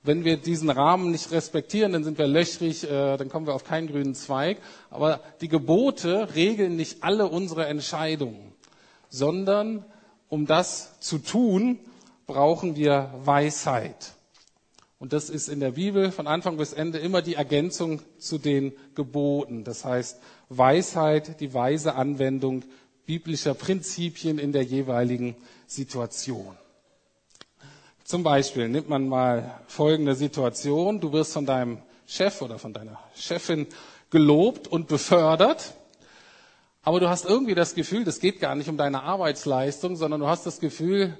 Wenn 0.01 0.23
wir 0.23 0.37
diesen 0.37 0.69
Rahmen 0.69 1.11
nicht 1.11 1.31
respektieren, 1.31 1.91
dann 1.91 2.03
sind 2.05 2.17
wir 2.17 2.27
löchrig, 2.27 2.83
äh, 2.89 3.17
dann 3.17 3.27
kommen 3.29 3.47
wir 3.47 3.53
auf 3.53 3.65
keinen 3.65 3.87
grünen 3.87 4.15
Zweig. 4.15 4.57
Aber 4.89 5.19
die 5.41 5.49
Gebote 5.49 6.33
regeln 6.35 6.75
nicht 6.77 7.03
alle 7.03 7.27
unsere 7.27 7.65
Entscheidungen, 7.65 8.53
sondern 9.09 9.83
um 10.29 10.45
das 10.45 10.99
zu 10.99 11.17
tun, 11.17 11.79
brauchen 12.27 12.75
wir 12.75 13.13
Weisheit. 13.25 14.13
Und 14.99 15.13
das 15.13 15.29
ist 15.29 15.47
in 15.47 15.59
der 15.59 15.71
Bibel 15.71 16.11
von 16.11 16.27
Anfang 16.27 16.57
bis 16.57 16.73
Ende 16.73 16.97
immer 16.99 17.21
die 17.21 17.35
Ergänzung 17.35 18.01
zu 18.17 18.37
den 18.37 18.73
Geboten. 18.95 19.63
Das 19.63 19.85
heißt, 19.85 20.19
Weisheit, 20.49 21.39
die 21.39 21.53
weise 21.53 21.95
Anwendung 21.95 22.63
biblischer 23.05 23.53
Prinzipien 23.53 24.37
in 24.39 24.51
der 24.51 24.63
jeweiligen 24.63 25.35
Situation. 25.67 26.55
Zum 28.09 28.23
Beispiel 28.23 28.69
nimmt 28.69 28.89
man 28.89 29.07
mal 29.07 29.61
folgende 29.67 30.15
Situation. 30.15 30.99
Du 30.99 31.13
wirst 31.13 31.31
von 31.31 31.45
deinem 31.45 31.77
Chef 32.07 32.41
oder 32.41 32.57
von 32.57 32.73
deiner 32.73 32.97
Chefin 33.15 33.67
gelobt 34.09 34.67
und 34.67 34.87
befördert. 34.87 35.75
Aber 36.81 36.99
du 36.99 37.07
hast 37.07 37.25
irgendwie 37.25 37.53
das 37.53 37.75
Gefühl, 37.75 38.05
das 38.05 38.19
geht 38.19 38.39
gar 38.39 38.55
nicht 38.55 38.67
um 38.67 38.77
deine 38.77 39.03
Arbeitsleistung, 39.03 39.95
sondern 39.95 40.21
du 40.21 40.27
hast 40.27 40.47
das 40.47 40.59
Gefühl, 40.59 41.19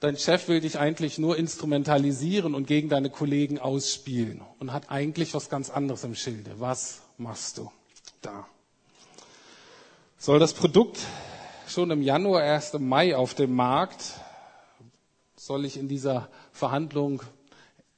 dein 0.00 0.16
Chef 0.16 0.48
will 0.48 0.60
dich 0.62 0.78
eigentlich 0.78 1.18
nur 1.18 1.36
instrumentalisieren 1.36 2.54
und 2.54 2.66
gegen 2.66 2.88
deine 2.88 3.10
Kollegen 3.10 3.58
ausspielen 3.58 4.40
und 4.58 4.72
hat 4.72 4.90
eigentlich 4.90 5.34
was 5.34 5.50
ganz 5.50 5.68
anderes 5.68 6.02
im 6.04 6.14
Schilde. 6.14 6.52
Was 6.56 7.02
machst 7.18 7.58
du 7.58 7.70
da? 8.22 8.46
Soll 10.16 10.38
das 10.38 10.54
Produkt 10.54 10.98
schon 11.68 11.90
im 11.90 12.00
Januar, 12.00 12.42
erst 12.42 12.74
im 12.74 12.88
Mai 12.88 13.14
auf 13.14 13.34
dem 13.34 13.54
Markt? 13.54 14.14
Soll 15.38 15.66
ich 15.66 15.76
in 15.76 15.86
dieser 15.86 16.28
Verhandlung 16.52 17.22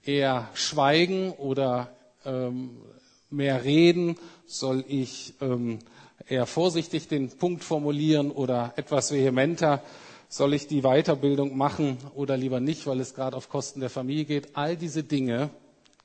eher 0.04 0.49
schweigen 0.54 1.30
oder 1.33 1.97
ähm, 2.25 2.83
mehr 3.30 3.62
reden? 3.64 4.16
Soll 4.47 4.85
ich 4.88 5.35
ähm, 5.40 5.78
eher 6.26 6.47
vorsichtig 6.47 7.07
den 7.09 7.30
Punkt 7.30 7.62
formulieren 7.62 8.30
oder 8.33 8.73
etwas 8.76 9.12
vehementer? 9.12 9.83
Soll 10.28 10.52
ich 10.52 10.66
die 10.66 10.83
Weiterbildung 10.83 11.57
machen 11.57 11.99
oder 12.14 12.37
lieber 12.37 12.61
nicht, 12.61 12.87
weil 12.87 13.00
es 13.00 13.14
gerade 13.14 13.37
auf 13.37 13.49
Kosten 13.49 13.80
der 13.80 13.90
Familie 13.90 14.25
geht? 14.25 14.57
All 14.57 14.76
diese 14.76 15.04
Dinge 15.04 15.50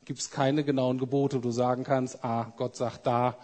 gibt 0.06 0.20
es 0.20 0.30
keine 0.30 0.64
genauen 0.64 1.00
Gebote, 1.00 1.38
wo 1.38 1.42
du 1.42 1.52
sagen 1.52 1.84
kannst, 1.84 2.24
ah, 2.24 2.54
Gott 2.58 2.76
sagt 2.76 3.08
da 3.08 3.38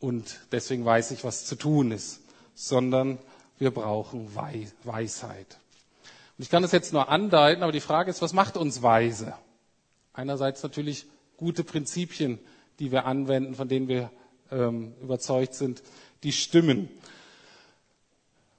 und 0.00 0.40
deswegen 0.52 0.84
weiß 0.84 1.10
ich, 1.10 1.22
was 1.22 1.44
zu 1.44 1.54
tun 1.56 1.90
ist, 1.90 2.20
sondern 2.54 3.18
wir 3.58 3.70
brauchen 3.72 4.34
Weisheit. 4.34 5.58
Und 6.36 6.42
ich 6.42 6.50
kann 6.50 6.62
das 6.62 6.72
jetzt 6.72 6.92
nur 6.92 7.08
andeuten, 7.08 7.62
aber 7.62 7.72
die 7.72 7.80
Frage 7.80 8.10
ist, 8.10 8.22
was 8.22 8.32
macht 8.32 8.56
uns 8.56 8.82
weise? 8.82 9.34
Einerseits 10.12 10.62
natürlich 10.62 11.06
gute 11.36 11.64
Prinzipien, 11.64 12.38
die 12.78 12.90
wir 12.92 13.04
anwenden, 13.04 13.54
von 13.54 13.68
denen 13.68 13.88
wir 13.88 14.10
ähm, 14.50 14.94
überzeugt 15.00 15.54
sind, 15.54 15.82
die 16.22 16.32
stimmen. 16.32 16.88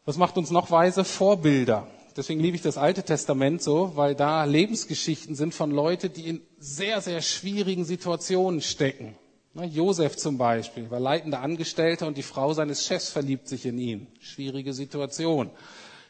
Was 0.05 0.17
macht 0.17 0.37
uns 0.37 0.51
noch 0.51 0.71
weise? 0.71 1.03
Vorbilder. 1.03 1.87
Deswegen 2.15 2.39
liebe 2.39 2.55
ich 2.55 2.61
das 2.61 2.77
Alte 2.77 3.03
Testament 3.03 3.61
so, 3.61 3.91
weil 3.95 4.15
da 4.15 4.45
Lebensgeschichten 4.45 5.35
sind 5.35 5.53
von 5.53 5.71
Leuten, 5.71 6.13
die 6.13 6.29
in 6.29 6.41
sehr, 6.59 7.01
sehr 7.01 7.21
schwierigen 7.21 7.83
Situationen 7.83 8.61
stecken. 8.61 9.15
Josef 9.53 10.15
zum 10.17 10.37
Beispiel 10.37 10.89
war 10.91 10.99
leitender 10.99 11.41
Angestellter 11.41 12.07
und 12.07 12.17
die 12.17 12.23
Frau 12.23 12.53
seines 12.53 12.85
Chefs 12.85 13.09
verliebt 13.09 13.47
sich 13.47 13.65
in 13.65 13.77
ihn. 13.77 14.07
Schwierige 14.19 14.73
Situation. 14.73 15.49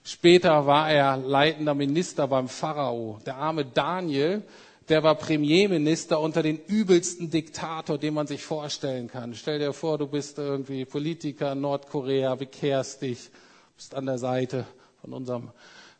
Später 0.05 0.65
war 0.67 0.89
er 0.89 1.17
leitender 1.17 1.73
Minister 1.73 2.27
beim 2.27 2.47
Pharao. 2.47 3.19
Der 3.25 3.35
arme 3.35 3.65
Daniel 3.65 4.43
der 4.89 5.03
war 5.03 5.15
Premierminister 5.15 6.19
unter 6.19 6.43
den 6.43 6.59
übelsten 6.67 7.29
Diktator, 7.31 7.97
den 7.97 8.13
man 8.13 8.27
sich 8.27 8.43
vorstellen 8.43 9.07
kann. 9.07 9.33
Stell 9.33 9.59
dir 9.59 9.73
vor, 9.73 9.97
du 9.97 10.07
bist 10.07 10.37
irgendwie 10.37 10.85
Politiker 10.85 11.53
in 11.53 11.61
Nordkorea, 11.61 12.35
bekehrst 12.35 13.01
dich, 13.01 13.29
bist 13.75 13.95
an 13.95 14.05
der 14.05 14.19
Seite 14.19 14.65
von 15.01 15.13
unserem, 15.13 15.49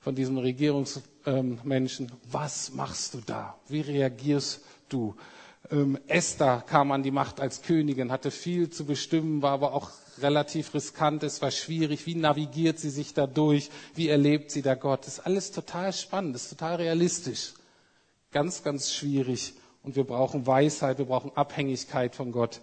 von 0.02 0.14
diesem 0.14 0.38
Regierungsmenschen. 0.38 2.12
Was 2.32 2.74
machst 2.74 3.16
du 3.16 3.22
da? 3.26 3.56
Wie 3.68 3.82
reagierst 3.82 4.64
du? 4.90 5.16
Ähm, 5.72 5.98
Esther 6.07 6.63
kam 6.67 6.91
an 6.91 7.03
die 7.03 7.12
Macht 7.12 7.39
als 7.39 7.62
Königin, 7.62 8.12
hatte 8.12 8.31
viel 8.31 8.69
zu 8.69 8.86
bestimmen, 8.86 9.41
war 9.41 9.51
aber 9.51 9.74
auch 9.74 9.91
relativ 10.19 10.74
riskant, 10.74 11.24
es 11.24 11.41
war 11.41 11.51
schwierig. 11.51 12.05
Wie 12.05 12.15
navigiert 12.15 12.79
sie 12.79 12.89
sich 12.89 13.13
da 13.13 13.27
durch? 13.27 13.69
Wie 13.95 14.10
erlebt 14.10 14.51
sie 14.51 14.62
da 14.62 14.75
Gott? 14.75 15.01
Das 15.01 15.19
ist 15.19 15.25
alles 15.25 15.51
total 15.51 15.91
spannend, 15.93 16.36
das 16.36 16.43
ist 16.43 16.50
total 16.50 16.75
realistisch. 16.75 17.53
Ganz, 18.31 18.63
ganz 18.63 18.91
schwierig. 18.91 19.53
Und 19.84 19.95
wir 19.95 20.03
brauchen 20.03 20.48
Weisheit, 20.48 20.98
wir 20.98 21.05
brauchen 21.05 21.31
Abhängigkeit 21.36 22.15
von 22.15 22.31
Gott, 22.31 22.62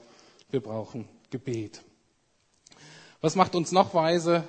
wir 0.51 0.61
brauchen 0.61 1.09
Gebet. 1.31 1.83
Was 3.21 3.37
macht 3.37 3.55
uns 3.55 3.73
noch 3.73 3.95
weise? 3.95 4.45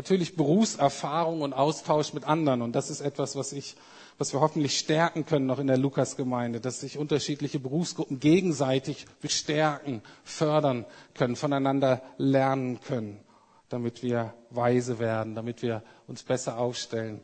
Natürlich 0.00 0.34
Berufserfahrung 0.34 1.42
und 1.42 1.52
Austausch 1.52 2.14
mit 2.14 2.24
anderen. 2.24 2.62
Und 2.62 2.72
das 2.74 2.88
ist 2.88 3.02
etwas, 3.02 3.36
was 3.36 3.52
ich, 3.52 3.76
was 4.16 4.32
wir 4.32 4.40
hoffentlich 4.40 4.78
stärken 4.78 5.26
können 5.26 5.44
noch 5.44 5.58
in 5.58 5.66
der 5.66 5.76
Lukasgemeinde, 5.76 6.58
dass 6.58 6.80
sich 6.80 6.96
unterschiedliche 6.96 7.58
Berufsgruppen 7.60 8.18
gegenseitig 8.18 9.04
bestärken, 9.20 10.00
fördern 10.24 10.86
können, 11.12 11.36
voneinander 11.36 12.00
lernen 12.16 12.80
können, 12.80 13.20
damit 13.68 14.02
wir 14.02 14.32
weise 14.48 15.00
werden, 15.00 15.34
damit 15.34 15.60
wir 15.60 15.82
uns 16.06 16.22
besser 16.22 16.56
aufstellen 16.56 17.20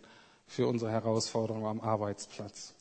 für 0.46 0.66
unsere 0.66 0.90
Herausforderungen 0.90 1.64
am 1.64 1.80
Arbeitsplatz. 1.80 2.74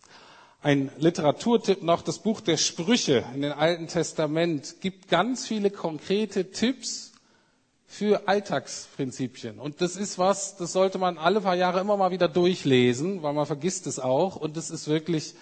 Ein 0.61 0.91
Literaturtipp 0.97 1.83
noch, 1.83 2.01
das 2.01 2.19
Buch 2.19 2.41
der 2.41 2.57
Sprüche 2.57 3.23
in 3.33 3.43
den 3.43 3.53
Alten 3.53 3.87
Testament 3.87 4.75
gibt 4.81 5.07
ganz 5.07 5.47
viele 5.47 5.71
konkrete 5.71 6.51
Tipps 6.51 7.13
für 7.87 8.27
Alltagsprinzipien. 8.27 9.59
Und 9.59 9.81
das 9.81 9.95
ist 9.95 10.17
was, 10.17 10.57
das 10.57 10.73
sollte 10.73 10.97
man 10.97 11.17
alle 11.17 11.41
paar 11.41 11.55
Jahre 11.55 11.79
immer 11.79 11.97
mal 11.97 12.11
wieder 12.11 12.27
durchlesen, 12.27 13.23
weil 13.23 13.33
man 13.33 13.45
vergisst 13.45 13.87
es 13.87 13.99
auch. 13.99 14.35
Und 14.35 14.57
das 14.57 14.69
ist 14.69 14.87
wirklich 14.87 15.35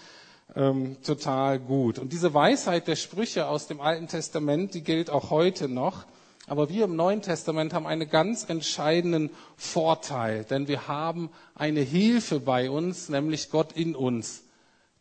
ähm, 0.55 0.97
total 1.03 1.59
gut. 1.59 1.99
Und 1.99 2.13
diese 2.13 2.33
Weisheit 2.33 2.87
der 2.87 2.95
Sprüche 2.95 3.47
aus 3.47 3.67
dem 3.67 3.81
Alten 3.81 4.07
Testament, 4.07 4.73
die 4.73 4.83
gilt 4.83 5.09
auch 5.09 5.29
heute 5.29 5.67
noch. 5.69 6.05
Aber 6.45 6.69
wir 6.69 6.83
im 6.83 6.97
Neuen 6.97 7.21
Testament 7.21 7.73
haben 7.73 7.87
einen 7.87 8.09
ganz 8.09 8.49
entscheidenden 8.49 9.29
Vorteil, 9.55 10.43
denn 10.43 10.67
wir 10.67 10.89
haben 10.89 11.29
eine 11.55 11.79
Hilfe 11.79 12.41
bei 12.41 12.69
uns, 12.69 13.07
nämlich 13.07 13.49
Gott 13.49 13.71
in 13.71 13.95
uns, 13.95 14.43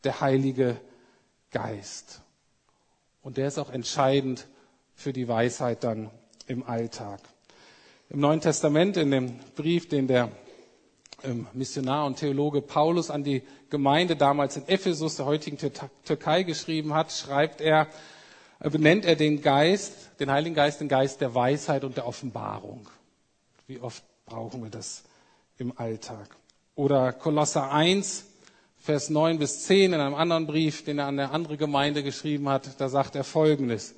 der 0.04 0.20
Heilige 0.20 0.76
Geist. 1.50 2.22
Und 3.22 3.36
der 3.38 3.48
ist 3.48 3.58
auch 3.58 3.70
entscheidend 3.70 4.46
für 4.94 5.12
die 5.12 5.26
Weisheit 5.26 5.82
dann 5.82 6.10
im 6.46 6.62
Alltag. 6.64 7.20
Im 8.12 8.20
Neuen 8.20 8.42
Testament, 8.42 8.98
in 8.98 9.10
dem 9.10 9.38
Brief, 9.56 9.88
den 9.88 10.06
der 10.06 10.28
ähm, 11.24 11.46
Missionar 11.54 12.04
und 12.04 12.18
Theologe 12.18 12.60
Paulus 12.60 13.08
an 13.08 13.24
die 13.24 13.40
Gemeinde 13.70 14.16
damals 14.16 14.54
in 14.58 14.68
Ephesus, 14.68 15.16
der 15.16 15.24
heutigen 15.24 15.56
Türkei, 16.04 16.42
geschrieben 16.42 16.92
hat, 16.92 17.10
schreibt 17.10 17.62
er, 17.62 17.86
äh, 18.60 18.68
benennt 18.68 19.06
er 19.06 19.16
den 19.16 19.40
Geist, 19.40 19.94
den 20.20 20.30
Heiligen 20.30 20.54
Geist, 20.54 20.82
den 20.82 20.88
Geist 20.88 21.22
der 21.22 21.34
Weisheit 21.34 21.84
und 21.84 21.96
der 21.96 22.06
Offenbarung. 22.06 22.86
Wie 23.66 23.80
oft 23.80 24.04
brauchen 24.26 24.62
wir 24.62 24.68
das 24.70 25.04
im 25.56 25.72
Alltag? 25.78 26.36
Oder 26.74 27.14
Kolosser 27.14 27.72
1, 27.72 28.26
Vers 28.76 29.08
9 29.08 29.38
bis 29.38 29.64
10 29.64 29.94
in 29.94 30.00
einem 30.00 30.14
anderen 30.16 30.46
Brief, 30.46 30.84
den 30.84 30.98
er 30.98 31.06
an 31.06 31.18
eine 31.18 31.30
andere 31.30 31.56
Gemeinde 31.56 32.02
geschrieben 32.02 32.50
hat, 32.50 32.78
da 32.78 32.90
sagt 32.90 33.14
er 33.16 33.24
Folgendes. 33.24 33.94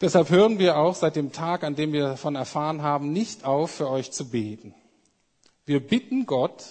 Deshalb 0.00 0.30
hören 0.30 0.58
wir 0.58 0.78
auch 0.78 0.94
seit 0.94 1.16
dem 1.16 1.30
Tag, 1.30 1.62
an 1.62 1.76
dem 1.76 1.92
wir 1.92 2.02
davon 2.02 2.34
erfahren 2.34 2.82
haben, 2.82 3.12
nicht 3.12 3.44
auf, 3.44 3.70
für 3.70 3.90
euch 3.90 4.12
zu 4.12 4.30
beten. 4.30 4.74
Wir 5.66 5.80
bitten 5.80 6.24
Gott, 6.24 6.64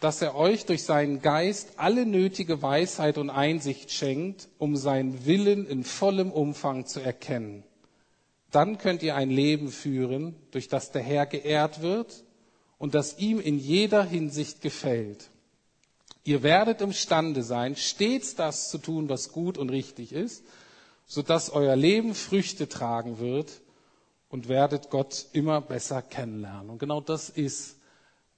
dass 0.00 0.22
er 0.22 0.34
euch 0.34 0.64
durch 0.64 0.82
seinen 0.84 1.20
Geist 1.20 1.74
alle 1.76 2.06
nötige 2.06 2.62
Weisheit 2.62 3.18
und 3.18 3.28
Einsicht 3.28 3.92
schenkt, 3.92 4.48
um 4.58 4.76
seinen 4.76 5.26
Willen 5.26 5.66
in 5.66 5.84
vollem 5.84 6.32
Umfang 6.32 6.86
zu 6.86 7.00
erkennen. 7.00 7.64
Dann 8.50 8.78
könnt 8.78 9.02
ihr 9.02 9.14
ein 9.14 9.30
Leben 9.30 9.68
führen, 9.68 10.34
durch 10.50 10.68
das 10.68 10.90
der 10.90 11.02
Herr 11.02 11.26
geehrt 11.26 11.82
wird 11.82 12.24
und 12.78 12.94
das 12.94 13.18
ihm 13.18 13.40
in 13.40 13.58
jeder 13.58 14.02
Hinsicht 14.02 14.62
gefällt. 14.62 15.30
Ihr 16.24 16.42
werdet 16.42 16.80
imstande 16.80 17.42
sein, 17.42 17.76
stets 17.76 18.34
das 18.34 18.70
zu 18.70 18.78
tun, 18.78 19.10
was 19.10 19.32
gut 19.32 19.58
und 19.58 19.68
richtig 19.68 20.12
ist, 20.12 20.44
sodass 21.10 21.50
euer 21.50 21.74
Leben 21.74 22.14
Früchte 22.14 22.68
tragen 22.68 23.18
wird 23.18 23.62
und 24.28 24.48
werdet 24.48 24.90
Gott 24.90 25.26
immer 25.32 25.60
besser 25.60 26.02
kennenlernen. 26.02 26.70
Und 26.70 26.78
genau 26.78 27.00
das 27.00 27.30
ist 27.30 27.78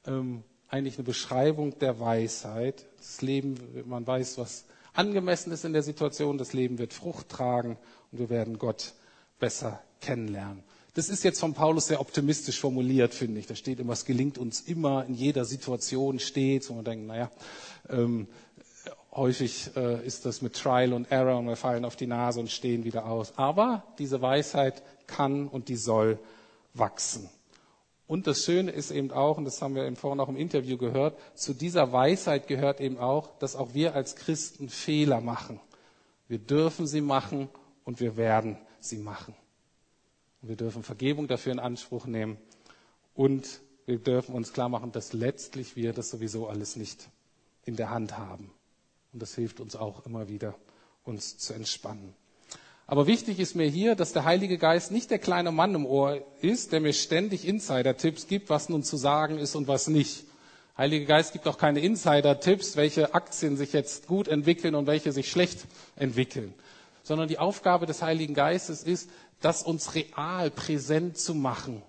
ähm, 0.06 0.42
eigentlich 0.68 0.96
eine 0.96 1.04
Beschreibung 1.04 1.78
der 1.80 2.00
Weisheit. 2.00 2.86
Das 2.96 3.20
Leben, 3.20 3.58
man 3.84 4.06
weiß, 4.06 4.38
was 4.38 4.64
angemessen 4.94 5.52
ist 5.52 5.66
in 5.66 5.74
der 5.74 5.82
Situation. 5.82 6.38
Das 6.38 6.54
Leben 6.54 6.78
wird 6.78 6.94
Frucht 6.94 7.28
tragen 7.28 7.76
und 8.10 8.18
wir 8.20 8.30
werden 8.30 8.56
Gott 8.58 8.94
besser 9.38 9.82
kennenlernen. 10.00 10.64
Das 10.94 11.10
ist 11.10 11.24
jetzt 11.24 11.40
von 11.40 11.52
Paulus 11.52 11.88
sehr 11.88 12.00
optimistisch 12.00 12.58
formuliert, 12.58 13.12
finde 13.12 13.38
ich. 13.38 13.46
Da 13.46 13.54
steht 13.54 13.80
immer, 13.80 13.92
es 13.92 14.06
gelingt 14.06 14.38
uns 14.38 14.62
immer 14.62 15.04
in 15.04 15.12
jeder 15.12 15.44
Situation 15.44 16.18
stets. 16.18 16.70
Und 16.70 16.76
man 16.76 16.84
denkt, 16.86 17.06
naja, 17.06 17.30
ähm, 17.90 18.28
häufig 19.12 19.70
äh, 19.76 20.04
ist 20.06 20.26
das 20.26 20.42
mit 20.42 20.54
Trial 20.54 20.92
und 20.92 21.10
Error 21.10 21.38
und 21.38 21.46
wir 21.46 21.56
fallen 21.56 21.84
auf 21.84 21.96
die 21.96 22.06
Nase 22.06 22.40
und 22.40 22.50
stehen 22.50 22.84
wieder 22.84 23.06
aus. 23.06 23.34
Aber 23.36 23.84
diese 23.98 24.22
Weisheit 24.22 24.82
kann 25.06 25.48
und 25.48 25.68
die 25.68 25.76
soll 25.76 26.18
wachsen. 26.74 27.28
Und 28.06 28.26
das 28.26 28.44
Schöne 28.44 28.70
ist 28.70 28.90
eben 28.90 29.10
auch, 29.10 29.38
und 29.38 29.44
das 29.44 29.62
haben 29.62 29.74
wir 29.74 29.86
eben 29.86 29.96
vorhin 29.96 30.20
auch 30.20 30.28
im 30.28 30.36
Interview 30.36 30.76
gehört, 30.76 31.18
zu 31.34 31.54
dieser 31.54 31.92
Weisheit 31.92 32.46
gehört 32.46 32.80
eben 32.80 32.98
auch, 32.98 33.38
dass 33.38 33.56
auch 33.56 33.74
wir 33.74 33.94
als 33.94 34.16
Christen 34.16 34.68
Fehler 34.68 35.20
machen. 35.20 35.60
Wir 36.28 36.38
dürfen 36.38 36.86
sie 36.86 37.00
machen 37.00 37.48
und 37.84 38.00
wir 38.00 38.16
werden 38.16 38.58
sie 38.80 38.98
machen. 38.98 39.34
Und 40.40 40.48
wir 40.48 40.56
dürfen 40.56 40.82
Vergebung 40.82 41.28
dafür 41.28 41.52
in 41.52 41.58
Anspruch 41.58 42.06
nehmen 42.06 42.36
und 43.14 43.60
wir 43.86 43.98
dürfen 43.98 44.34
uns 44.34 44.52
klar 44.52 44.68
machen, 44.68 44.92
dass 44.92 45.12
letztlich 45.12 45.76
wir 45.76 45.92
das 45.92 46.10
sowieso 46.10 46.48
alles 46.48 46.76
nicht 46.76 47.08
in 47.64 47.76
der 47.76 47.90
Hand 47.90 48.18
haben. 48.18 48.50
Und 49.12 49.20
das 49.20 49.34
hilft 49.34 49.60
uns 49.60 49.76
auch 49.76 50.06
immer 50.06 50.28
wieder, 50.28 50.54
uns 51.04 51.36
zu 51.38 51.52
entspannen. 51.52 52.14
Aber 52.86 53.06
wichtig 53.06 53.38
ist 53.38 53.54
mir 53.54 53.68
hier, 53.68 53.94
dass 53.94 54.12
der 54.12 54.24
Heilige 54.24 54.58
Geist 54.58 54.90
nicht 54.90 55.10
der 55.10 55.18
kleine 55.18 55.52
Mann 55.52 55.74
im 55.74 55.86
Ohr 55.86 56.20
ist, 56.40 56.72
der 56.72 56.80
mir 56.80 56.92
ständig 56.92 57.46
Insider-Tipps 57.46 58.26
gibt, 58.26 58.50
was 58.50 58.68
nun 58.68 58.82
zu 58.82 58.96
sagen 58.96 59.38
ist 59.38 59.54
und 59.54 59.68
was 59.68 59.86
nicht. 59.88 60.24
Heilige 60.76 61.04
Geist 61.06 61.32
gibt 61.32 61.46
auch 61.46 61.58
keine 61.58 61.80
Insider-Tipps, 61.80 62.76
welche 62.76 63.14
Aktien 63.14 63.56
sich 63.56 63.72
jetzt 63.72 64.06
gut 64.06 64.28
entwickeln 64.28 64.74
und 64.74 64.86
welche 64.86 65.12
sich 65.12 65.30
schlecht 65.30 65.66
entwickeln. 65.96 66.54
Sondern 67.02 67.28
die 67.28 67.38
Aufgabe 67.38 67.86
des 67.86 68.02
Heiligen 68.02 68.34
Geistes 68.34 68.82
ist, 68.82 69.10
das 69.40 69.62
uns 69.62 69.94
real 69.94 70.50
präsent 70.50 71.18
zu 71.18 71.34
machen 71.34 71.82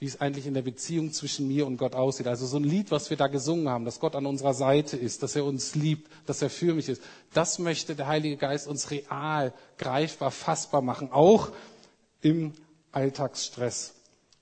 wie 0.00 0.06
es 0.06 0.20
eigentlich 0.20 0.46
in 0.46 0.54
der 0.54 0.62
Beziehung 0.62 1.12
zwischen 1.12 1.46
mir 1.46 1.66
und 1.66 1.76
Gott 1.76 1.94
aussieht. 1.94 2.26
Also 2.26 2.46
so 2.46 2.56
ein 2.56 2.64
Lied, 2.64 2.90
was 2.90 3.10
wir 3.10 3.18
da 3.18 3.26
gesungen 3.26 3.68
haben, 3.68 3.84
dass 3.84 4.00
Gott 4.00 4.16
an 4.16 4.24
unserer 4.24 4.54
Seite 4.54 4.96
ist, 4.96 5.22
dass 5.22 5.36
er 5.36 5.44
uns 5.44 5.74
liebt, 5.74 6.10
dass 6.24 6.40
er 6.40 6.48
für 6.48 6.72
mich 6.72 6.88
ist. 6.88 7.02
Das 7.34 7.58
möchte 7.58 7.94
der 7.94 8.06
Heilige 8.06 8.38
Geist 8.38 8.66
uns 8.66 8.90
real, 8.90 9.52
greifbar, 9.76 10.30
fassbar 10.30 10.80
machen, 10.80 11.12
auch 11.12 11.52
im 12.22 12.54
Alltagsstress, 12.92 13.92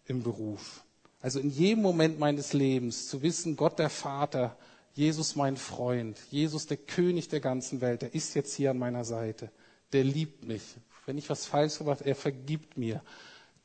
im 0.07 0.23
Beruf. 0.23 0.85
Also 1.21 1.41
in 1.41 1.51
jedem 1.51 1.83
Moment 1.83 2.21
meines 2.21 2.53
Lebens 2.53 3.09
zu 3.09 3.23
wissen, 3.23 3.57
Gott 3.57 3.81
der 3.81 3.91
Vater, 3.91 4.57
Jesus 4.95 5.35
mein 5.35 5.57
Freund, 5.57 6.17
Jesus 6.31 6.69
der 6.69 6.77
König 6.77 7.29
der 7.31 7.41
ganzen 7.41 7.81
Welt, 7.81 8.03
der 8.03 8.15
ist 8.15 8.35
jetzt 8.35 8.55
hier 8.55 8.71
an 8.71 8.79
meiner 8.79 9.05
Seite, 9.05 9.51
der 9.93 10.05
liebt 10.05 10.45
mich. 10.47 10.63
Wenn 11.05 11.19
ich 11.19 11.29
was 11.29 11.47
falsch 11.47 11.79
gemacht 11.79 12.03
er 12.03 12.15
vergibt 12.15 12.77
mir 12.77 13.03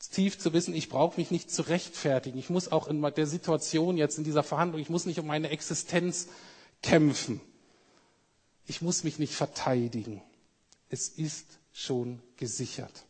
tief 0.10 0.38
zu 0.40 0.54
wissen, 0.54 0.74
ich 0.74 0.90
brauche 0.90 1.20
mich 1.20 1.32
nicht 1.32 1.52
zu 1.52 1.62
rechtfertigen. 1.64 2.38
Ich 2.38 2.50
muss 2.50 2.72
auch 2.72 2.88
in 2.88 3.02
der 3.02 3.28
Situation 3.28 3.98
jetzt, 3.98 4.18
in 4.18 4.24
dieser 4.24 4.44
Verhandlung, 4.44 4.82
ich 4.82 4.90
muss 4.90 5.06
nicht 5.06 5.20
um 5.20 5.28
meine 5.28 5.50
Existenz 5.50 6.28
kämpfen. 6.82 7.42
Ich 8.66 8.82
muss 8.82 9.04
mich 9.04 9.20
nicht 9.20 9.34
verteidigen. 9.34 10.22
Es 10.90 11.10
ist 11.10 11.60
schon 11.72 12.22
gesichert. 12.38 13.06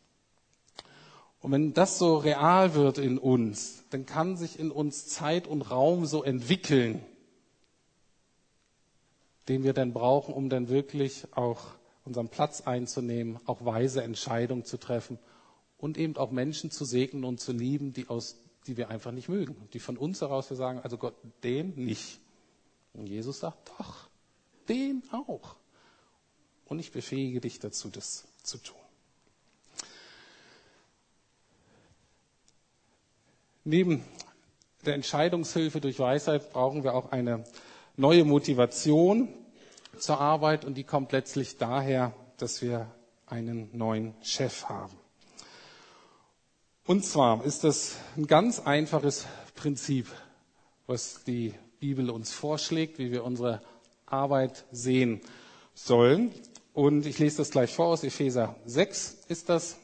Und 1.42 1.52
wenn 1.52 1.74
das 1.74 1.98
so 2.00 2.18
real 2.18 2.74
wird 2.74 2.98
in 2.98 3.18
uns, 3.18 3.84
dann 3.90 4.06
kann 4.06 4.38
sich 4.38 4.60
in 4.60 4.72
uns 4.72 5.08
Zeit 5.08 5.48
und 5.48 5.62
Raum 5.62 6.06
so 6.06 6.24
entwickeln, 6.24 7.04
den 9.50 9.64
wir 9.64 9.74
dann 9.74 9.94
brauchen, 9.94 10.34
um 10.34 10.50
dann 10.50 10.70
wirklich 10.70 11.28
auch 11.36 11.60
unseren 12.06 12.30
Platz 12.30 12.62
einzunehmen, 12.62 13.40
auch 13.46 13.66
weise 13.66 14.04
Entscheidungen 14.04 14.64
zu 14.64 14.78
treffen 14.78 15.20
und 15.84 15.98
eben 15.98 16.16
auch 16.16 16.32
Menschen 16.32 16.72
zu 16.72 16.86
segnen 16.86 17.26
und 17.26 17.42
zu 17.42 17.52
lieben, 17.52 17.92
die, 17.92 18.08
aus, 18.08 18.38
die 18.68 18.78
wir 18.78 18.90
einfach 18.90 19.12
nicht 19.12 19.28
mögen. 19.28 19.68
Die 19.74 19.80
von 19.80 19.98
uns 19.98 20.22
heraus 20.22 20.50
wir 20.50 20.56
sagen, 20.56 20.80
also 20.80 20.98
Gott, 20.98 21.14
den 21.44 21.76
nicht. 21.76 22.22
Und 22.94 23.08
Jesus 23.08 23.42
sagt, 23.42 23.70
doch, 23.78 24.08
den 24.70 25.04
auch. 25.12 25.58
Und 26.64 26.80
ich 26.80 26.94
befähige 26.94 27.42
dich 27.42 27.60
dazu, 27.60 27.90
das 27.90 28.24
zu 28.44 28.60
tun. 28.60 28.78
Neben 33.66 34.06
der 34.86 34.94
Entscheidungshilfe 34.94 35.82
durch 35.82 36.00
Weisheit 36.00 36.54
brauchen 36.54 36.86
wir 36.86 36.94
auch 36.94 37.12
eine 37.12 37.44
neue 37.98 38.24
Motivation 38.24 39.28
zur 40.00 40.22
Arbeit 40.22 40.64
und 40.64 40.76
die 40.76 40.86
kommt 40.86 41.12
letztlich 41.12 41.58
daher, 41.58 42.14
dass 42.38 42.62
wir 42.62 42.90
einen 43.26 43.70
neuen 43.78 44.14
Chef 44.22 44.70
haben. 44.70 45.03
Und 46.86 47.06
zwar 47.06 47.46
ist 47.46 47.64
das 47.64 47.96
ein 48.18 48.28
ganz 48.28 48.60
einfaches 48.60 49.26
Prinzip, 49.56 50.08
was 50.86 51.24
die 51.24 51.54
Bibel 51.80 52.10
uns 52.10 52.34
vorschlägt, 52.34 53.00
wie 53.00 53.12
wir 53.12 53.24
unsere 53.24 53.62
Arbeit 54.06 54.66
sehen 54.72 55.22
sollen. 55.74 56.32
Und 56.74 57.06
ich 57.06 57.20
lese 57.20 57.38
das 57.38 57.52
gleich 57.52 57.74
vor 57.74 57.86
aus 57.88 58.04
Epheser 58.04 58.56
6 58.66 59.20
ist 59.30 59.48
das. 59.48 59.78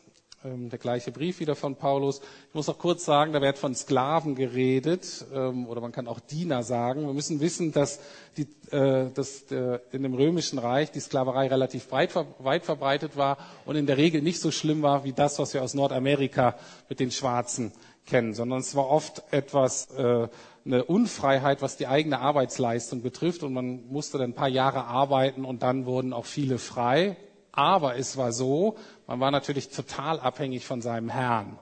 Ähm, 0.45 0.69
der 0.69 0.79
gleiche 0.79 1.11
Brief 1.11 1.41
wieder 1.41 1.53
von 1.53 1.75
Paulus. 1.75 2.19
Ich 2.47 2.53
muss 2.53 2.67
noch 2.67 2.77
kurz 2.79 3.03
sagen, 3.03 3.33
da 3.33 3.41
wird 3.41 3.57
von 3.57 3.75
Sklaven 3.75 4.35
geredet 4.35 5.25
ähm, 5.33 5.67
oder 5.67 5.81
man 5.81 5.91
kann 5.91 6.07
auch 6.07 6.21
Diener 6.21 6.63
sagen. 6.63 7.05
Wir 7.05 7.13
müssen 7.13 7.41
wissen, 7.41 7.73
dass, 7.73 7.99
die, 8.37 8.43
äh, 8.73 9.09
dass 9.13 9.51
äh, 9.51 9.79
in 9.91 10.03
dem 10.03 10.13
römischen 10.13 10.57
Reich 10.57 10.91
die 10.91 11.01
Sklaverei 11.01 11.47
relativ 11.47 11.91
weit, 11.91 12.15
weit 12.39 12.63
verbreitet 12.63 13.17
war 13.17 13.37
und 13.65 13.75
in 13.75 13.85
der 13.85 13.97
Regel 13.97 14.21
nicht 14.21 14.39
so 14.39 14.49
schlimm 14.49 14.81
war 14.81 15.03
wie 15.03 15.11
das, 15.11 15.39
was 15.39 15.53
wir 15.53 15.61
aus 15.61 15.73
Nordamerika 15.73 16.55
mit 16.87 17.01
den 17.01 17.11
Schwarzen 17.11 17.73
kennen, 18.05 18.33
sondern 18.33 18.59
es 18.59 18.73
war 18.77 18.87
oft 18.87 19.21
etwas, 19.31 19.91
äh, 19.91 20.29
eine 20.65 20.85
Unfreiheit, 20.85 21.61
was 21.61 21.75
die 21.75 21.87
eigene 21.87 22.19
Arbeitsleistung 22.19 23.01
betrifft. 23.01 23.43
Und 23.43 23.51
man 23.51 23.87
musste 23.87 24.17
dann 24.17 24.31
ein 24.31 24.35
paar 24.35 24.47
Jahre 24.47 24.85
arbeiten 24.85 25.43
und 25.43 25.63
dann 25.63 25.85
wurden 25.85 26.13
auch 26.13 26.25
viele 26.25 26.59
frei. 26.59 27.17
Aber 27.59 27.97
es 27.97 28.15
war 28.15 28.31
so, 28.31 28.77
man 29.05 29.19
war 29.19 29.31
natürlich 29.31 29.67
total 29.67 30.17
abhängig 30.21 30.65
von 30.65 30.81
seinem 30.81 31.09
Herrn. 31.09 31.59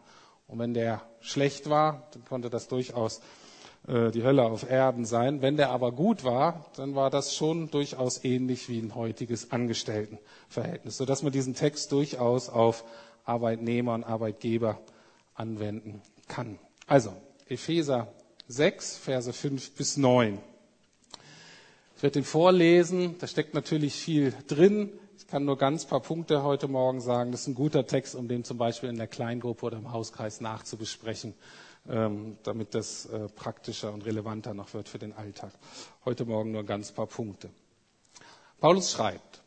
Und 0.47 0.59
wenn 0.59 0.75
der 0.75 1.01
schlecht 1.21 1.71
war, 1.71 2.07
dann 2.13 2.23
konnte 2.23 2.51
das 2.51 2.67
durchaus 2.67 3.19
äh, 3.87 4.11
die 4.11 4.21
Hölle 4.21 4.43
auf 4.43 4.69
Erden 4.69 5.05
sein. 5.05 5.41
Wenn 5.41 5.57
der 5.57 5.71
aber 5.71 5.91
gut 5.91 6.23
war, 6.23 6.67
dann 6.75 6.93
war 6.93 7.09
das 7.09 7.35
schon 7.35 7.71
durchaus 7.71 8.23
ähnlich 8.23 8.69
wie 8.69 8.77
ein 8.77 8.93
heutiges 8.93 9.51
Angestelltenverhältnis, 9.51 10.97
sodass 10.97 11.23
man 11.23 11.31
diesen 11.31 11.55
Text 11.55 11.91
durchaus 11.91 12.47
auf 12.47 12.83
Arbeitnehmer 13.25 13.95
und 13.95 14.03
Arbeitgeber 14.03 14.77
anwenden 15.33 16.03
kann. 16.27 16.59
Also, 16.85 17.11
Epheser 17.49 18.07
6, 18.47 18.97
Verse 18.99 19.33
5 19.33 19.71
bis 19.73 19.97
9. 19.97 20.37
Ich 21.95 22.03
werde 22.03 22.19
den 22.19 22.23
vorlesen, 22.23 23.15
da 23.17 23.25
steckt 23.25 23.55
natürlich 23.55 23.95
viel 23.95 24.35
drin. 24.47 24.91
Ich 25.27 25.31
kann 25.31 25.43
nur 25.43 25.57
ganz 25.57 25.83
paar 25.83 25.99
Punkte 25.99 26.41
heute 26.41 26.69
Morgen 26.69 27.01
sagen. 27.01 27.33
Das 27.33 27.41
ist 27.41 27.47
ein 27.47 27.53
guter 27.53 27.85
Text, 27.85 28.15
um 28.15 28.29
den 28.29 28.45
zum 28.45 28.57
Beispiel 28.57 28.87
in 28.87 28.95
der 28.95 29.07
Kleingruppe 29.07 29.65
oder 29.65 29.77
im 29.77 29.91
Hauskreis 29.91 30.39
nachzubesprechen, 30.39 31.33
ähm, 31.89 32.37
damit 32.43 32.73
das 32.73 33.07
äh, 33.07 33.27
praktischer 33.27 33.91
und 33.91 34.05
relevanter 34.05 34.53
noch 34.53 34.73
wird 34.73 34.87
für 34.87 34.99
den 34.99 35.11
Alltag. 35.11 35.51
Heute 36.05 36.23
Morgen 36.23 36.53
nur 36.53 36.63
ganz 36.63 36.93
paar 36.93 37.07
Punkte. 37.07 37.49
Paulus 38.61 38.93
schreibt, 38.93 39.41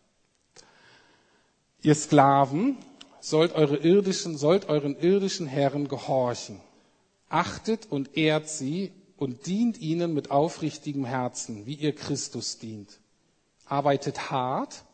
ihr 1.80 1.94
Sklaven 1.94 2.76
sollt, 3.20 3.54
eure 3.54 3.78
irdischen, 3.78 4.36
sollt 4.36 4.68
euren 4.68 4.98
irdischen 4.98 5.46
Herren 5.46 5.88
gehorchen. 5.88 6.60
Achtet 7.30 7.90
und 7.90 8.18
ehrt 8.18 8.50
sie 8.50 8.92
und 9.16 9.46
dient 9.46 9.78
ihnen 9.80 10.12
mit 10.12 10.30
aufrichtigem 10.30 11.06
Herzen, 11.06 11.64
wie 11.64 11.72
ihr 11.74 11.94
Christus 11.94 12.58
dient. 12.58 13.00
Arbeitet 13.64 14.30
hart 14.30 14.84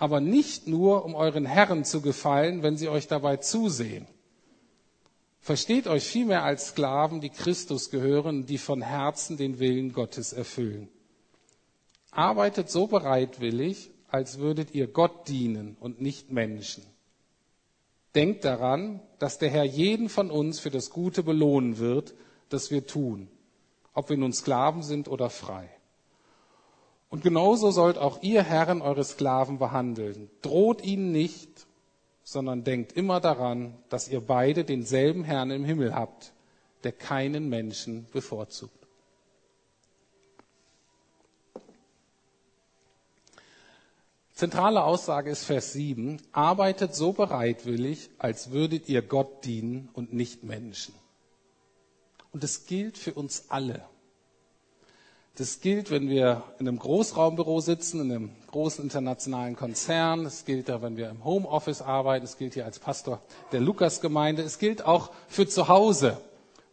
aber 0.00 0.20
nicht 0.20 0.66
nur, 0.66 1.04
um 1.04 1.14
euren 1.14 1.44
Herren 1.44 1.84
zu 1.84 2.00
gefallen, 2.00 2.62
wenn 2.62 2.78
sie 2.78 2.88
euch 2.88 3.06
dabei 3.06 3.36
zusehen. 3.36 4.06
Versteht 5.40 5.86
euch 5.86 6.04
vielmehr 6.04 6.42
als 6.42 6.68
Sklaven, 6.68 7.20
die 7.20 7.28
Christus 7.28 7.90
gehören, 7.90 8.46
die 8.46 8.56
von 8.56 8.80
Herzen 8.80 9.36
den 9.36 9.58
Willen 9.58 9.92
Gottes 9.92 10.32
erfüllen. 10.32 10.88
Arbeitet 12.12 12.70
so 12.70 12.86
bereitwillig, 12.86 13.90
als 14.08 14.38
würdet 14.38 14.74
ihr 14.74 14.86
Gott 14.86 15.28
dienen 15.28 15.76
und 15.78 16.00
nicht 16.00 16.32
Menschen. 16.32 16.82
Denkt 18.14 18.46
daran, 18.46 19.02
dass 19.18 19.36
der 19.36 19.50
Herr 19.50 19.64
jeden 19.64 20.08
von 20.08 20.30
uns 20.30 20.60
für 20.60 20.70
das 20.70 20.88
Gute 20.88 21.22
belohnen 21.22 21.76
wird, 21.76 22.14
das 22.48 22.70
wir 22.70 22.86
tun, 22.86 23.28
ob 23.92 24.08
wir 24.08 24.16
nun 24.16 24.32
Sklaven 24.32 24.82
sind 24.82 25.08
oder 25.08 25.28
frei. 25.28 25.68
Und 27.10 27.24
genauso 27.24 27.72
sollt 27.72 27.98
auch 27.98 28.22
ihr 28.22 28.42
Herren 28.44 28.82
eure 28.82 29.04
Sklaven 29.04 29.58
behandeln. 29.58 30.30
Droht 30.42 30.82
ihnen 30.82 31.10
nicht, 31.10 31.66
sondern 32.22 32.62
denkt 32.62 32.92
immer 32.92 33.20
daran, 33.20 33.76
dass 33.88 34.08
ihr 34.08 34.20
beide 34.20 34.64
denselben 34.64 35.24
Herrn 35.24 35.50
im 35.50 35.64
Himmel 35.64 35.94
habt, 35.94 36.32
der 36.84 36.92
keinen 36.92 37.48
Menschen 37.48 38.06
bevorzugt. 38.12 38.80
Zentrale 44.32 44.84
Aussage 44.84 45.30
ist 45.30 45.44
Vers 45.44 45.74
7. 45.74 46.22
Arbeitet 46.32 46.94
so 46.94 47.12
bereitwillig, 47.12 48.08
als 48.18 48.52
würdet 48.52 48.88
ihr 48.88 49.02
Gott 49.02 49.44
dienen 49.44 49.90
und 49.92 50.14
nicht 50.14 50.44
Menschen. 50.44 50.94
Und 52.32 52.44
es 52.44 52.64
gilt 52.64 52.96
für 52.96 53.12
uns 53.12 53.50
alle. 53.50 53.89
Das 55.40 55.62
gilt, 55.62 55.90
wenn 55.90 56.10
wir 56.10 56.42
in 56.58 56.68
einem 56.68 56.78
Großraumbüro 56.78 57.60
sitzen, 57.62 58.02
in 58.02 58.12
einem 58.12 58.30
großen 58.50 58.84
internationalen 58.84 59.56
Konzern. 59.56 60.26
Es 60.26 60.44
gilt 60.44 60.68
da, 60.68 60.82
wenn 60.82 60.98
wir 60.98 61.08
im 61.08 61.24
Homeoffice 61.24 61.80
arbeiten. 61.80 62.26
Es 62.26 62.36
gilt 62.36 62.52
hier 62.52 62.66
als 62.66 62.78
Pastor 62.78 63.22
der 63.50 63.60
Lukasgemeinde. 63.60 64.42
Es 64.42 64.58
gilt 64.58 64.84
auch 64.84 65.10
für 65.28 65.48
zu 65.48 65.68
Hause, 65.68 66.18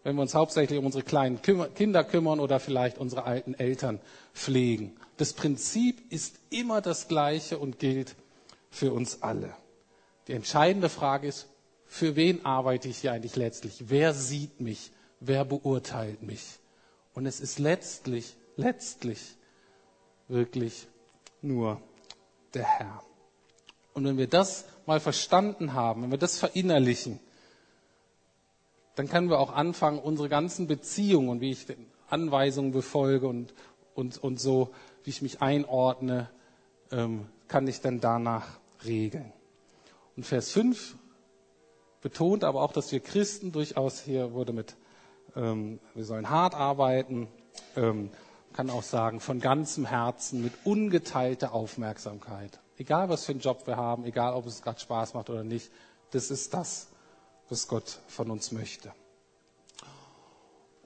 wenn 0.04 0.18
wir 0.18 0.22
uns 0.22 0.36
hauptsächlich 0.36 0.78
um 0.78 0.86
unsere 0.86 1.06
kleinen 1.06 1.42
Kinder 1.42 2.04
kümmern 2.04 2.42
oder 2.42 2.60
vielleicht 2.60 2.98
unsere 2.98 3.24
alten 3.24 3.54
Eltern 3.54 4.02
pflegen. 4.34 4.98
Das 5.16 5.32
Prinzip 5.32 6.02
ist 6.12 6.36
immer 6.50 6.82
das 6.82 7.08
gleiche 7.08 7.60
und 7.60 7.80
gilt 7.80 8.16
für 8.70 8.92
uns 8.92 9.24
alle. 9.24 9.54
Die 10.28 10.34
entscheidende 10.34 10.90
Frage 10.90 11.30
ist, 11.30 11.48
für 11.86 12.18
wen 12.18 12.46
arbeite 12.46 12.90
ich 12.90 12.98
hier 12.98 13.14
eigentlich 13.14 13.38
letztlich? 13.38 13.86
Wer 13.88 14.14
sieht 14.14 14.60
mich? 14.60 14.92
Wer 15.22 15.46
beurteilt 15.46 16.22
mich? 16.22 16.60
Und 17.14 17.28
es 17.28 17.40
ist 17.40 17.60
letztlich 17.60 18.36
letztlich 18.58 19.36
wirklich 20.28 20.88
nur 21.42 21.82
der 22.54 22.64
Herr. 22.66 23.02
Und 23.94 24.06
wenn 24.06 24.18
wir 24.18 24.28
das 24.28 24.66
mal 24.86 25.00
verstanden 25.00 25.74
haben, 25.74 26.04
wenn 26.04 26.12
wir 26.12 26.18
das 26.18 26.38
verinnerlichen, 26.38 27.20
dann 28.96 29.08
können 29.08 29.30
wir 29.30 29.40
auch 29.40 29.54
anfangen, 29.54 30.00
unsere 30.00 30.28
ganzen 30.30 30.68
Beziehungen, 30.68 31.40
wie 31.40 31.52
ich 31.52 31.66
Anweisungen 32.10 32.72
befolge 32.72 33.28
und, 33.28 33.54
und, 33.96 34.18
und 34.18 34.40
so, 34.40 34.70
wie 35.04 35.12
ich 35.12 35.22
mich 35.22 35.42
einordne, 35.42 36.30
ähm, 36.92 37.28
kann 37.48 37.68
ich 37.68 37.82
dann 37.82 38.00
danach 38.00 38.48
regeln. 38.86 39.32
Und 40.16 40.26
Vers 40.26 40.52
5 40.52 40.96
betont 42.02 42.44
aber 42.44 42.62
auch, 42.62 42.72
dass 42.74 42.92
wir 42.92 43.00
Christen 43.00 43.52
durchaus, 43.52 44.02
hier 44.02 44.34
wurde 44.34 44.54
mit, 44.54 44.76
ähm, 45.36 45.80
wir 45.94 46.06
sollen 46.06 46.30
hart 46.30 46.56
arbeiten, 46.56 47.28
ähm, 47.76 48.10
kann 48.58 48.72
auch 48.72 48.82
sagen, 48.82 49.20
von 49.20 49.40
ganzem 49.40 49.86
Herzen, 49.86 50.42
mit 50.42 50.52
ungeteilter 50.64 51.54
Aufmerksamkeit. 51.54 52.60
Egal, 52.80 53.08
was 53.08 53.24
für 53.24 53.34
einen 53.34 53.40
Job 53.40 53.68
wir 53.68 53.78
haben, 53.78 54.04
egal, 54.04 54.34
ob 54.34 54.48
es 54.48 54.64
gerade 54.64 54.80
Spaß 54.80 55.14
macht 55.14 55.30
oder 55.30 55.44
nicht, 55.44 55.70
das 56.10 56.32
ist 56.32 56.56
das, 56.56 56.88
was 57.50 57.68
Gott 57.68 58.00
von 58.08 58.32
uns 58.32 58.52
möchte. 58.52 58.92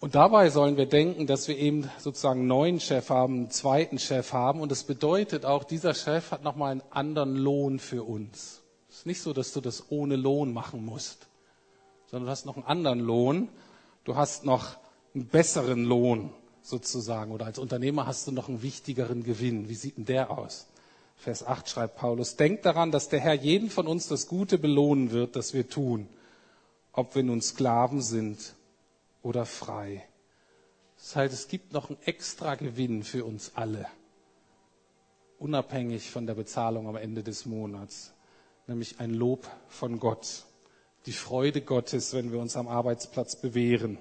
Und 0.01 0.15
dabei 0.15 0.49
sollen 0.49 0.75
wir 0.75 0.85
denken, 0.85 1.27
dass 1.27 1.47
wir 1.47 1.57
eben 1.57 1.89
sozusagen 1.97 2.41
einen 2.41 2.49
neuen 2.49 2.81
Chef 2.81 3.09
haben, 3.09 3.35
einen 3.35 3.51
zweiten 3.51 3.99
Chef 3.99 4.33
haben. 4.33 4.59
Und 4.59 4.69
das 4.69 4.83
bedeutet 4.83 5.45
auch, 5.45 5.63
dieser 5.63 5.93
Chef 5.93 6.31
hat 6.31 6.43
nochmal 6.43 6.73
einen 6.73 6.83
anderen 6.89 7.37
Lohn 7.37 7.79
für 7.79 8.03
uns. 8.03 8.63
Es 8.89 8.97
ist 8.97 9.05
nicht 9.05 9.21
so, 9.21 9.31
dass 9.31 9.53
du 9.53 9.61
das 9.61 9.85
ohne 9.91 10.17
Lohn 10.17 10.51
machen 10.51 10.83
musst, 10.83 11.29
sondern 12.07 12.25
du 12.25 12.31
hast 12.31 12.45
noch 12.45 12.57
einen 12.57 12.65
anderen 12.65 12.99
Lohn. 12.99 13.47
Du 14.03 14.17
hast 14.17 14.43
noch 14.43 14.75
einen 15.15 15.27
besseren 15.27 15.85
Lohn 15.85 16.33
sozusagen. 16.61 17.31
Oder 17.31 17.45
als 17.45 17.59
Unternehmer 17.59 18.05
hast 18.07 18.27
du 18.27 18.31
noch 18.31 18.49
einen 18.49 18.61
wichtigeren 18.61 19.23
Gewinn. 19.23 19.69
Wie 19.69 19.75
sieht 19.75 19.97
denn 19.97 20.05
der 20.05 20.31
aus? 20.31 20.67
Vers 21.17 21.45
8 21.45 21.69
schreibt 21.69 21.97
Paulus, 21.97 22.35
denkt 22.35 22.65
daran, 22.65 22.91
dass 22.91 23.09
der 23.09 23.19
Herr 23.19 23.35
jeden 23.35 23.69
von 23.69 23.85
uns 23.87 24.07
das 24.07 24.27
Gute 24.27 24.57
belohnen 24.57 25.11
wird, 25.11 25.35
das 25.35 25.53
wir 25.53 25.69
tun, 25.69 26.07
ob 26.93 27.13
wir 27.13 27.21
nun 27.21 27.41
Sklaven 27.41 28.01
sind 28.01 28.55
oder 29.21 29.45
frei. 29.45 30.03
Das 30.97 31.15
heißt, 31.15 31.33
es 31.33 31.47
gibt 31.47 31.73
noch 31.73 31.89
einen 31.89 31.99
extra 32.05 32.55
Gewinn 32.55 33.03
für 33.03 33.23
uns 33.23 33.51
alle, 33.53 33.85
unabhängig 35.37 36.09
von 36.09 36.25
der 36.25 36.33
Bezahlung 36.33 36.87
am 36.87 36.95
Ende 36.95 37.21
des 37.21 37.45
Monats, 37.45 38.13
nämlich 38.65 38.99
ein 38.99 39.11
Lob 39.13 39.47
von 39.67 39.99
Gott, 39.99 40.45
die 41.05 41.11
Freude 41.13 41.61
Gottes, 41.61 42.13
wenn 42.15 42.31
wir 42.31 42.39
uns 42.39 42.55
am 42.55 42.67
Arbeitsplatz 42.67 43.35
bewähren 43.35 43.99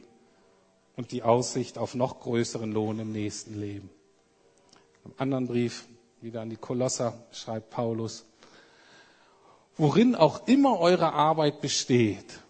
und 1.01 1.13
die 1.13 1.23
Aussicht 1.23 1.79
auf 1.79 1.95
noch 1.95 2.21
größeren 2.21 2.73
Lohn 2.73 2.99
im 2.99 3.11
nächsten 3.11 3.59
Leben. 3.59 3.89
Im 5.07 5.15
anderen 5.17 5.47
Brief, 5.47 5.87
wieder 6.21 6.43
an 6.43 6.51
die 6.51 6.57
Kolosser, 6.57 7.15
schreibt 7.33 7.71
Paulus, 7.71 8.27
worin 9.79 10.15
auch 10.15 10.47
immer 10.47 10.79
eure 10.79 11.15
Arbeit 11.15 11.63
besteht, 11.63 12.41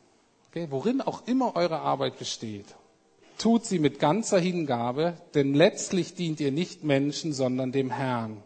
okay, 0.49 0.67
worin 0.69 1.01
auch 1.01 1.29
immer 1.29 1.55
eure 1.55 1.79
Arbeit 1.79 2.19
besteht, 2.19 2.67
tut 3.39 3.67
sie 3.67 3.79
mit 3.79 4.01
ganzer 4.01 4.41
Hingabe, 4.41 5.15
denn 5.35 5.55
letztlich 5.55 6.17
dient 6.17 6.41
ihr 6.41 6.51
nicht 6.51 6.83
Menschen, 6.83 7.33
sondern 7.33 7.71
dem 7.71 7.93
Herrn. 7.93 8.43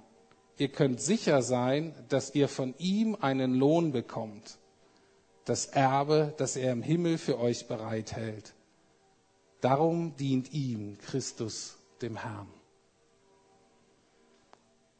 Ihr 0.58 0.68
könnt 0.68 1.00
sicher 1.00 1.40
sein, 1.40 1.94
dass 2.10 2.34
ihr 2.34 2.48
von 2.48 2.74
ihm 2.76 3.16
einen 3.18 3.54
Lohn 3.54 3.92
bekommt, 3.92 4.58
das 5.46 5.64
Erbe, 5.64 6.34
das 6.36 6.56
er 6.56 6.72
im 6.72 6.82
Himmel 6.82 7.16
für 7.16 7.38
euch 7.38 7.68
bereithält. 7.68 8.52
Darum 9.64 10.14
dient 10.16 10.52
ihm 10.52 10.98
Christus, 10.98 11.78
dem 12.02 12.18
Herrn. 12.18 12.48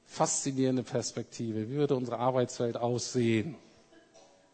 Faszinierende 0.07 0.83
Perspektive. 0.83 1.69
Wie 1.69 1.75
würde 1.75 1.95
unsere 1.95 2.19
Arbeitswelt 2.19 2.79
aussehen, 2.79 3.57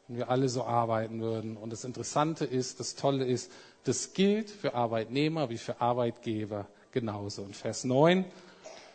wenn 0.08 0.16
wir 0.16 0.28
alle 0.28 0.48
so 0.48 0.64
arbeiten 0.64 1.20
würden? 1.20 1.56
Und 1.56 1.70
das 1.72 1.84
Interessante 1.84 2.44
ist, 2.44 2.80
das 2.80 2.96
Tolle 2.96 3.24
ist, 3.24 3.52
das 3.84 4.12
gilt 4.12 4.50
für 4.50 4.74
Arbeitnehmer 4.74 5.48
wie 5.48 5.58
für 5.58 5.80
Arbeitgeber 5.80 6.66
genauso. 6.90 7.44
In 7.44 7.54
Vers 7.54 7.84
9 7.84 8.24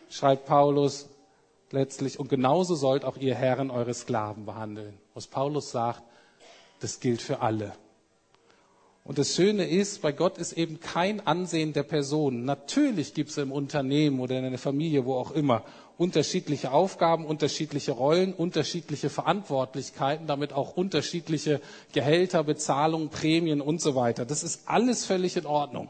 schreibt 0.10 0.48
Paulus 0.48 1.08
letztlich, 1.72 2.20
und 2.20 2.28
genauso 2.28 2.76
sollt 2.76 3.06
auch 3.06 3.16
ihr 3.16 3.36
Herren 3.36 3.72
eure 3.72 3.94
Sklaven 3.94 4.46
behandeln. 4.46 4.98
Was 5.14 5.28
Paulus 5.28 5.72
sagt, 5.72 6.04
das 6.82 7.00
gilt 7.00 7.22
für 7.22 7.40
alle. 7.40 7.72
Und 9.06 9.20
das 9.20 9.36
Schöne 9.36 9.68
ist, 9.70 10.02
bei 10.02 10.12
Gott 10.12 10.40
ist 10.40 10.54
eben 10.54 10.80
kein 10.80 11.26
Ansehen 11.28 11.74
der 11.74 11.84
Person. 11.84 12.44
Natürlich 12.44 13.14
gibt 13.14 13.30
es 13.30 13.38
im 13.38 13.52
Unternehmen 13.52 14.20
oder 14.20 14.40
in 14.40 14.50
der 14.50 14.58
Familie, 14.58 15.06
wo 15.06 15.14
auch 15.14 15.30
immer, 15.32 15.64
unterschiedliche 15.98 16.72
Aufgaben, 16.72 17.24
unterschiedliche 17.24 17.92
Rollen, 17.92 18.34
unterschiedliche 18.34 19.12
Verantwortlichkeiten, 19.12 20.26
damit 20.26 20.54
auch 20.54 20.76
unterschiedliche 20.76 21.62
Gehälter, 21.94 22.44
Bezahlungen, 22.44 23.10
Prämien 23.10 23.62
und 23.62 23.80
so 23.80 23.94
weiter. 23.94 24.26
Das 24.26 24.42
ist 24.44 24.68
alles 24.68 25.06
völlig 25.06 25.38
in 25.38 25.46
Ordnung. 25.46 25.88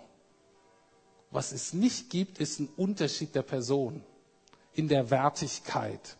Was 1.31 1.53
es 1.53 1.73
nicht 1.73 2.09
gibt, 2.09 2.39
ist 2.39 2.59
ein 2.59 2.67
Unterschied 2.75 3.33
der 3.33 3.43
Person 3.43 4.03
in 4.73 4.89
der 4.89 5.09
Wertigkeit. 5.09 6.17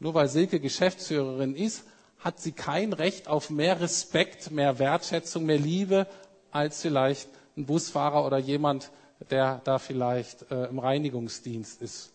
Nur 0.00 0.12
weil 0.12 0.28
Silke 0.28 0.60
Geschäftsführerin 0.60 1.56
ist, 1.56 1.84
hat 2.20 2.40
sie 2.40 2.52
kein 2.52 2.92
Recht 2.92 3.28
auf 3.28 3.50
mehr 3.50 3.80
Respekt, 3.80 4.50
mehr 4.50 4.78
Wertschätzung, 4.78 5.46
mehr 5.46 5.58
Liebe 5.58 6.06
als 6.50 6.82
vielleicht 6.82 7.28
ein 7.56 7.66
Busfahrer 7.66 8.24
oder 8.26 8.38
jemand, 8.38 8.90
der 9.30 9.60
da 9.64 9.78
vielleicht 9.78 10.50
äh, 10.50 10.66
im 10.66 10.78
Reinigungsdienst 10.78 11.82
ist. 11.82 12.10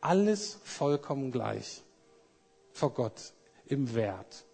Alles 0.00 0.58
vollkommen 0.64 1.32
gleich 1.32 1.82
vor 2.72 2.92
Gott 2.92 3.32
im 3.66 3.94
Wert. 3.94 4.44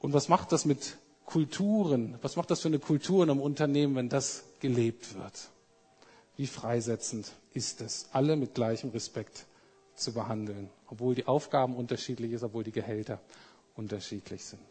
Und 0.00 0.12
was 0.12 0.28
macht 0.28 0.52
das 0.52 0.64
mit 0.64 0.96
Kulturen? 1.24 2.18
Was 2.22 2.36
macht 2.36 2.50
das 2.50 2.60
für 2.60 2.68
eine 2.68 2.78
Kultur 2.78 3.24
in 3.24 3.30
einem 3.30 3.40
Unternehmen, 3.40 3.96
wenn 3.96 4.08
das 4.08 4.44
gelebt 4.60 5.14
wird? 5.14 5.48
Wie 6.36 6.46
freisetzend 6.46 7.32
ist 7.52 7.80
es, 7.80 8.08
alle 8.12 8.36
mit 8.36 8.54
gleichem 8.54 8.90
Respekt 8.90 9.46
zu 9.94 10.12
behandeln, 10.12 10.68
obwohl 10.94 11.14
die 11.14 11.26
Aufgaben 11.26 11.74
unterschiedlich 11.76 12.30
sind, 12.30 12.44
obwohl 12.44 12.64
die 12.64 12.72
Gehälter 12.72 13.20
unterschiedlich 13.74 14.44
sind. 14.44 14.62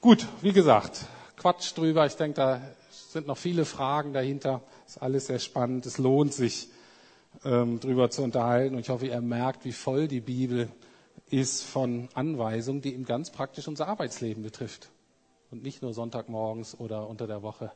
Gut, 0.00 0.26
wie 0.42 0.52
gesagt, 0.52 1.06
Quatsch 1.36 1.76
drüber. 1.76 2.06
Ich 2.06 2.14
denke, 2.14 2.36
da 2.36 2.60
sind 2.90 3.26
noch 3.26 3.36
viele 3.36 3.64
Fragen 3.64 4.12
dahinter. 4.12 4.62
Ist 4.86 5.02
alles 5.02 5.26
sehr 5.26 5.40
spannend. 5.40 5.86
Es 5.86 5.98
lohnt 5.98 6.32
sich, 6.32 6.68
ähm, 7.44 7.80
drüber 7.80 8.10
zu 8.10 8.22
unterhalten. 8.22 8.76
Und 8.76 8.82
ich 8.82 8.88
hoffe, 8.90 9.06
ihr 9.06 9.20
merkt, 9.20 9.64
wie 9.64 9.72
voll 9.72 10.06
die 10.06 10.20
Bibel 10.20 10.70
ist 11.28 11.64
von 11.64 12.08
Anweisungen, 12.14 12.80
die 12.80 12.94
eben 12.94 13.04
ganz 13.04 13.30
praktisch 13.30 13.66
unser 13.68 13.88
Arbeitsleben 13.88 14.42
betrifft. 14.42 14.90
Und 15.50 15.62
nicht 15.62 15.82
nur 15.82 15.94
Sonntagmorgens 15.94 16.78
oder 16.78 17.08
unter 17.08 17.26
der 17.26 17.42
Woche 17.42 17.72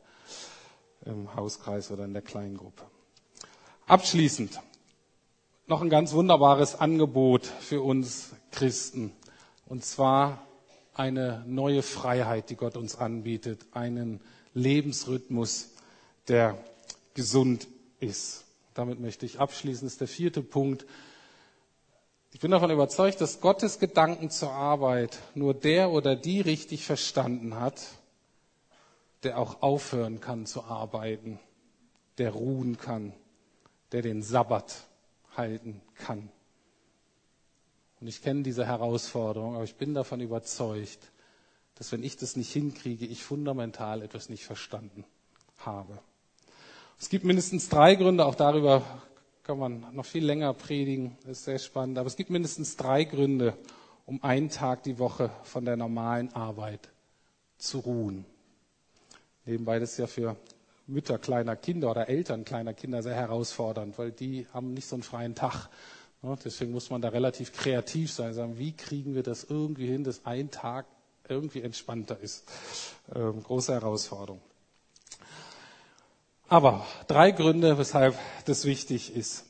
im 1.04 1.34
Hauskreis 1.34 1.90
oder 1.90 2.04
in 2.04 2.12
der 2.12 2.22
Kleingruppe. 2.22 2.84
Abschließend 3.86 4.60
noch 5.66 5.80
ein 5.80 5.88
ganz 5.90 6.12
wunderbares 6.12 6.78
Angebot 6.78 7.46
für 7.46 7.82
uns 7.82 8.32
Christen. 8.50 9.12
Und 9.66 9.84
zwar 9.84 10.46
eine 10.92 11.42
neue 11.46 11.82
Freiheit, 11.82 12.50
die 12.50 12.56
Gott 12.56 12.76
uns 12.76 12.96
anbietet, 12.96 13.66
einen 13.72 14.20
Lebensrhythmus, 14.52 15.70
der 16.28 16.58
gesund 17.14 17.66
ist. 18.00 18.44
Damit 18.74 19.00
möchte 19.00 19.24
ich 19.26 19.40
abschließen. 19.40 19.86
Das 19.86 19.94
ist 19.94 20.00
der 20.00 20.08
vierte 20.08 20.42
Punkt. 20.42 20.84
Ich 22.32 22.40
bin 22.40 22.50
davon 22.50 22.70
überzeugt, 22.70 23.20
dass 23.20 23.40
Gottes 23.40 23.78
Gedanken 23.78 24.30
zur 24.30 24.50
Arbeit 24.50 25.18
nur 25.34 25.54
der 25.54 25.90
oder 25.90 26.16
die 26.16 26.40
richtig 26.40 26.84
verstanden 26.84 27.58
hat, 27.58 27.80
der 29.22 29.38
auch 29.38 29.62
aufhören 29.62 30.20
kann 30.20 30.44
zu 30.44 30.64
arbeiten, 30.64 31.38
der 32.18 32.32
ruhen 32.32 32.76
kann, 32.76 33.12
der 33.92 34.02
den 34.02 34.22
Sabbat 34.22 34.74
halten 35.36 35.80
kann. 35.94 36.28
Und 38.00 38.08
ich 38.08 38.22
kenne 38.22 38.42
diese 38.42 38.66
Herausforderung, 38.66 39.54
aber 39.54 39.64
ich 39.64 39.76
bin 39.76 39.94
davon 39.94 40.20
überzeugt, 40.20 41.10
dass 41.76 41.90
wenn 41.92 42.02
ich 42.02 42.16
das 42.16 42.36
nicht 42.36 42.52
hinkriege, 42.52 43.06
ich 43.06 43.24
fundamental 43.24 44.02
etwas 44.02 44.28
nicht 44.28 44.44
verstanden 44.44 45.04
habe. 45.58 45.98
Es 47.00 47.08
gibt 47.08 47.24
mindestens 47.24 47.68
drei 47.68 47.94
Gründe, 47.96 48.24
auch 48.26 48.34
darüber 48.34 48.82
kann 49.42 49.58
man 49.58 49.86
noch 49.94 50.06
viel 50.06 50.24
länger 50.24 50.54
predigen, 50.54 51.18
das 51.22 51.38
ist 51.38 51.44
sehr 51.44 51.58
spannend, 51.58 51.98
aber 51.98 52.06
es 52.06 52.16
gibt 52.16 52.30
mindestens 52.30 52.76
drei 52.76 53.04
Gründe, 53.04 53.56
um 54.06 54.22
einen 54.22 54.48
Tag 54.48 54.82
die 54.84 54.98
Woche 54.98 55.30
von 55.42 55.64
der 55.64 55.76
normalen 55.76 56.32
Arbeit 56.34 56.88
zu 57.58 57.80
ruhen. 57.80 58.24
Nebenbei 59.44 59.78
das 59.78 59.92
ist 59.92 59.98
ja 59.98 60.06
für 60.06 60.36
Mütter 60.86 61.18
kleiner 61.18 61.56
Kinder 61.56 61.90
oder 61.90 62.08
Eltern 62.08 62.44
kleiner 62.44 62.74
Kinder 62.74 63.02
sehr 63.02 63.14
herausfordernd, 63.14 63.98
weil 63.98 64.12
die 64.12 64.46
haben 64.52 64.74
nicht 64.74 64.86
so 64.86 64.96
einen 64.96 65.02
freien 65.02 65.34
Tag. 65.34 65.68
Deswegen 66.44 66.72
muss 66.72 66.90
man 66.90 67.02
da 67.02 67.10
relativ 67.10 67.52
kreativ 67.52 68.10
sein, 68.12 68.32
sagen, 68.32 68.58
wie 68.58 68.72
kriegen 68.72 69.14
wir 69.14 69.22
das 69.22 69.44
irgendwie 69.44 69.86
hin, 69.86 70.04
dass 70.04 70.24
ein 70.24 70.50
Tag 70.50 70.86
irgendwie 71.28 71.60
entspannter 71.62 72.18
ist. 72.18 72.44
Ähm, 73.14 73.42
große 73.42 73.72
Herausforderung. 73.72 74.40
Aber 76.48 76.86
drei 77.08 77.30
Gründe, 77.30 77.78
weshalb 77.78 78.18
das 78.44 78.64
wichtig 78.64 79.14
ist. 79.14 79.44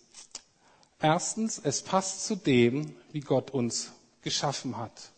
Erstens, 1.01 1.61
es 1.63 1.83
passt 1.83 2.27
zu 2.27 2.37
dem, 2.37 2.97
wie 3.13 3.21
Gott 3.21 3.51
uns 3.51 3.93
geschaffen 4.23 4.77
hat. 4.77 5.11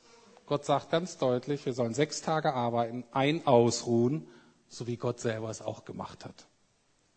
Gott 0.47 0.65
sagt 0.65 0.91
ganz 0.91 1.19
deutlich, 1.19 1.65
wir 1.67 1.73
sollen 1.75 1.95
sechs 1.95 2.23
Tage 2.23 2.55
arbeiten, 2.55 3.05
ein 3.13 3.47
ausruhen 3.47 4.27
so 4.69 4.87
wie 4.87 4.97
Gott 4.97 5.21
selber 5.21 5.51
es 5.51 5.63
auch 5.63 5.85
gemacht 5.85 6.25
hat. 6.25 6.47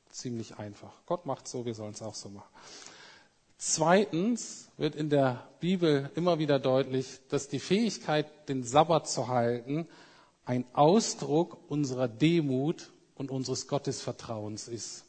Ziemlich 0.10 0.58
einfach. 0.58 0.94
Gott 1.06 1.26
macht 1.26 1.48
so, 1.48 1.66
wir 1.66 1.76
sollen 1.76 1.94
es 1.94 2.02
auch 2.02 2.16
so 2.16 2.30
machen. 2.30 2.50
Zweitens 3.58 4.70
wird 4.78 4.96
in 4.96 5.10
der 5.10 5.48
Bibel 5.60 6.10
immer 6.16 6.40
wieder 6.40 6.60
deutlich, 6.60 7.20
dass 7.28 7.50
die 7.50 7.60
Fähigkeit, 7.60 8.48
den 8.48 8.64
Sabbat 8.64 9.10
zu 9.10 9.28
halten, 9.28 9.88
ein 10.46 10.66
Ausdruck 10.74 11.58
unserer 11.70 12.08
Demut 12.08 12.92
und 13.16 13.32
unseres 13.32 13.68
Gottesvertrauens 13.68 14.68
ist. 14.68 15.04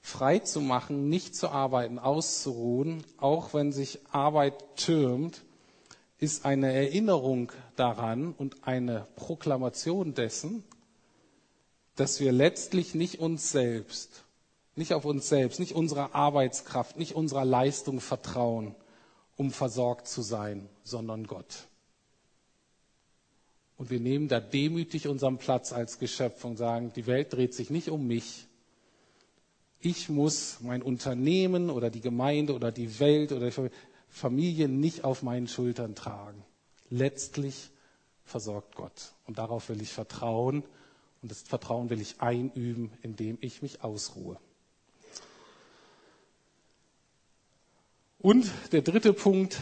Frei 0.00 0.38
zu 0.38 0.60
machen, 0.60 1.08
nicht 1.08 1.34
zu 1.34 1.50
arbeiten, 1.50 1.98
auszuruhen, 1.98 3.04
auch 3.18 3.52
wenn 3.52 3.72
sich 3.72 3.98
Arbeit 4.12 4.76
türmt, 4.76 5.42
ist 6.20 6.44
eine 6.44 6.72
Erinnerung 6.72 7.50
daran 7.76 8.34
und 8.36 8.66
eine 8.66 9.06
Proklamation 9.16 10.14
dessen, 10.14 10.62
dass 11.96 12.20
wir 12.20 12.30
letztlich 12.30 12.94
nicht 12.94 13.20
uns 13.20 13.50
selbst, 13.50 14.24
nicht 14.76 14.92
auf 14.92 15.06
uns 15.06 15.28
selbst, 15.28 15.58
nicht 15.58 15.74
unserer 15.74 16.14
Arbeitskraft, 16.14 16.98
nicht 16.98 17.14
unserer 17.14 17.44
Leistung 17.44 18.00
vertrauen, 18.00 18.74
um 19.36 19.50
versorgt 19.50 20.08
zu 20.08 20.20
sein, 20.20 20.68
sondern 20.84 21.26
Gott. 21.26 21.66
Und 23.78 23.88
wir 23.88 23.98
nehmen 23.98 24.28
da 24.28 24.40
demütig 24.40 25.08
unseren 25.08 25.38
Platz 25.38 25.72
als 25.72 25.98
Geschöpf 25.98 26.44
und 26.44 26.58
sagen, 26.58 26.92
die 26.94 27.06
Welt 27.06 27.32
dreht 27.32 27.54
sich 27.54 27.70
nicht 27.70 27.88
um 27.88 28.06
mich. 28.06 28.46
Ich 29.80 30.10
muss 30.10 30.58
mein 30.60 30.82
Unternehmen 30.82 31.70
oder 31.70 31.88
die 31.88 32.02
Gemeinde 32.02 32.54
oder 32.54 32.72
die 32.72 33.00
Welt 33.00 33.32
oder 33.32 33.48
die 33.48 33.70
Familie 34.10 34.68
nicht 34.68 35.04
auf 35.04 35.22
meinen 35.22 35.48
Schultern 35.48 35.94
tragen. 35.94 36.44
Letztlich 36.90 37.70
versorgt 38.24 38.74
Gott. 38.74 39.12
Und 39.26 39.38
darauf 39.38 39.68
will 39.68 39.80
ich 39.80 39.92
vertrauen. 39.92 40.64
Und 41.22 41.30
das 41.30 41.42
Vertrauen 41.42 41.90
will 41.90 42.00
ich 42.00 42.20
einüben, 42.20 42.92
indem 43.02 43.38
ich 43.40 43.62
mich 43.62 43.82
ausruhe. 43.82 44.38
Und 48.18 48.50
der 48.72 48.82
dritte 48.82 49.12
Punkt, 49.12 49.58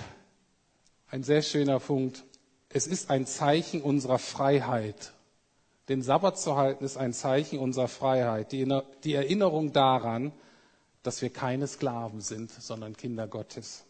ein 1.11 1.23
sehr 1.23 1.43
schöner 1.43 1.79
Punkt, 1.79 2.25
es 2.71 2.87
ist 2.87 3.11
ein 3.11 3.27
Zeichen 3.27 3.83
unserer 3.83 4.19
Freiheit. 4.19 5.13
Den 5.89 6.03
Sabbat 6.03 6.39
zu 6.39 6.57
halten 6.57 6.85
ist 6.85 6.97
ein 6.97 7.13
Zeichen 7.13 7.59
unserer 7.59 7.89
Freiheit. 7.89 8.53
Die 8.53 9.15
Erinnerung 9.15 9.73
daran, 9.73 10.33
dass 11.03 11.23
wir 11.23 11.31
keine 11.31 11.67
Sklaven 11.67 12.21
sind, 12.21 12.51
sondern 12.51 12.97
Kinder 12.97 13.27
Gottes. 13.27 13.85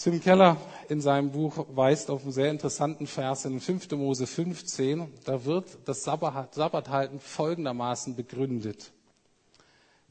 Tim 0.00 0.20
Keller 0.20 0.56
in 0.88 1.00
seinem 1.00 1.32
Buch 1.32 1.66
weist 1.70 2.08
auf 2.08 2.22
einen 2.22 2.30
sehr 2.30 2.52
interessanten 2.52 3.08
Vers 3.08 3.44
in 3.44 3.58
5. 3.58 3.90
Mose 3.92 4.28
15. 4.28 5.12
Da 5.24 5.44
wird 5.44 5.76
das 5.86 6.04
Sabbathalten 6.04 7.18
folgendermaßen 7.18 8.14
begründet. 8.14 8.92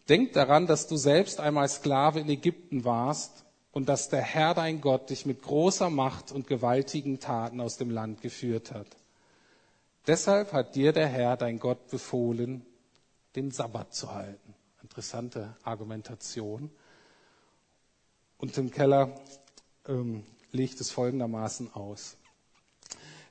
Denk 0.10 0.34
daran, 0.34 0.68
dass 0.68 0.88
du 0.88 0.98
selbst 0.98 1.40
einmal 1.40 1.70
Sklave 1.70 2.20
in 2.20 2.28
Ägypten 2.28 2.84
warst 2.84 3.46
und 3.72 3.88
dass 3.88 4.10
der 4.10 4.24
Herr 4.24 4.54
dein 4.54 4.82
Gott 4.82 5.10
dich 5.10 5.26
mit 5.26 5.42
großer 5.42 5.90
Macht 5.90 6.34
und 6.34 6.48
gewaltigen 6.48 7.22
Taten 7.22 7.62
aus 7.62 7.78
dem 7.78 7.90
Land 7.90 8.22
geführt 8.22 8.74
hat. 8.74 8.88
Deshalb 10.06 10.52
hat 10.52 10.76
dir 10.76 10.92
der 10.92 11.08
Herr 11.08 11.38
dein 11.38 11.60
Gott 11.60 11.88
befohlen, 11.88 12.66
den 13.38 13.52
Sabbat 13.52 13.94
zu 13.94 14.14
halten. 14.14 14.54
Interessante 14.84 15.56
Argumentation. 15.64 16.72
Und 18.38 18.54
Tim 18.54 18.70
Keller 18.70 19.16
ähm, 19.88 20.24
legt 20.52 20.80
es 20.82 20.92
folgendermaßen 20.92 21.74
aus. 21.74 22.18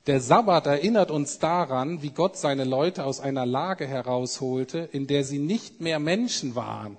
Der 0.07 0.21
Sabbat 0.21 0.67
erinnert 0.67 1.11
uns 1.11 1.41
daran, 1.41 2.01
wie 2.01 2.11
Gott 2.11 2.37
seine 2.37 2.63
Leute 2.65 3.05
aus 3.05 3.19
einer 3.19 3.45
Lage 3.45 3.89
herausholte, 3.89 4.89
in 4.93 5.09
der 5.09 5.25
sie 5.25 5.41
nicht 5.41 5.81
mehr 5.81 5.99
Menschen 5.99 6.55
waren, 6.55 6.97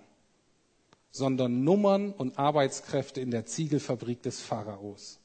sondern 1.12 1.64
Nummern 1.64 2.12
und 2.12 2.38
Arbeitskräfte 2.38 3.22
in 3.22 3.32
der 3.32 3.46
Ziegelfabrik 3.46 4.22
des 4.24 4.42
Pharaos. 4.42 5.20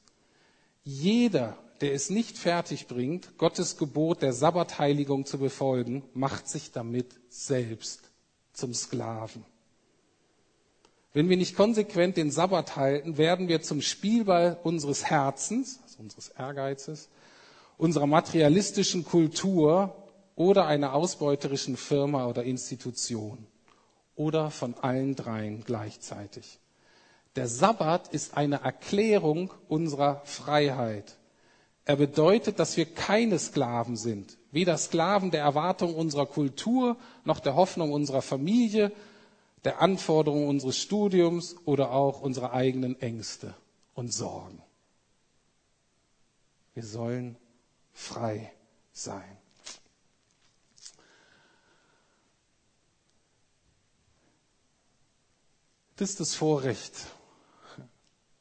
Jeder, 0.85 1.57
der 1.81 1.93
es 1.93 2.09
nicht 2.09 2.37
fertig 2.37 2.87
bringt, 2.87 3.37
Gottes 3.37 3.75
Gebot 3.77 4.21
der 4.21 4.31
Sabbatheiligung 4.31 5.25
zu 5.25 5.37
befolgen, 5.37 6.03
macht 6.13 6.47
sich 6.47 6.71
damit 6.71 7.07
selbst 7.27 8.11
zum 8.53 8.73
Sklaven. 8.73 9.43
Wenn 11.13 11.29
wir 11.29 11.37
nicht 11.37 11.55
konsequent 11.55 12.17
den 12.17 12.31
Sabbat 12.31 12.75
halten, 12.75 13.17
werden 13.17 13.47
wir 13.47 13.61
zum 13.61 13.81
Spielball 13.81 14.57
unseres 14.63 15.05
Herzens, 15.05 15.79
also 15.83 15.99
unseres 16.01 16.29
Ehrgeizes, 16.29 17.09
unserer 17.77 18.07
materialistischen 18.07 19.05
Kultur 19.05 19.95
oder 20.35 20.65
einer 20.65 20.93
ausbeuterischen 20.93 21.77
Firma 21.77 22.25
oder 22.25 22.43
Institution 22.43 23.45
oder 24.15 24.49
von 24.49 24.73
allen 24.75 25.15
dreien 25.15 25.63
gleichzeitig. 25.63 26.59
Der 27.35 27.47
Sabbat 27.47 28.07
ist 28.09 28.35
eine 28.35 28.61
Erklärung 28.61 29.51
unserer 29.67 30.21
Freiheit. 30.25 31.17
Er 31.85 31.95
bedeutet, 31.95 32.59
dass 32.59 32.77
wir 32.77 32.85
keine 32.85 33.37
Sklaven 33.37 33.97
sind, 33.97 34.37
weder 34.51 34.77
Sklaven 34.77 35.29
der 35.29 35.41
Erwartung 35.41 35.95
unserer 35.95 36.25
Kultur 36.25 36.97
noch 37.23 37.39
der 37.39 37.55
Hoffnung 37.55 37.91
unserer 37.91 38.21
Familie, 38.21 38.91
der 39.63 39.81
Anforderungen 39.81 40.47
unseres 40.49 40.77
Studiums 40.77 41.55
oder 41.65 41.91
auch 41.91 42.21
unserer 42.21 42.53
eigenen 42.53 42.99
Ängste 43.01 43.55
und 43.93 44.11
Sorgen. 44.13 44.61
Wir 46.73 46.83
sollen 46.83 47.37
frei 47.93 48.51
sein. 48.91 49.37
Das 55.95 56.09
ist 56.09 56.19
das 56.19 56.35
Vorrecht, 56.35 56.93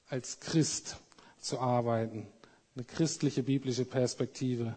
als 0.09 0.41
Christ 0.41 0.97
zu 1.39 1.61
arbeiten, 1.61 2.27
eine 2.75 2.85
christliche 2.85 3.43
biblische 3.43 3.85
Perspektive 3.85 4.75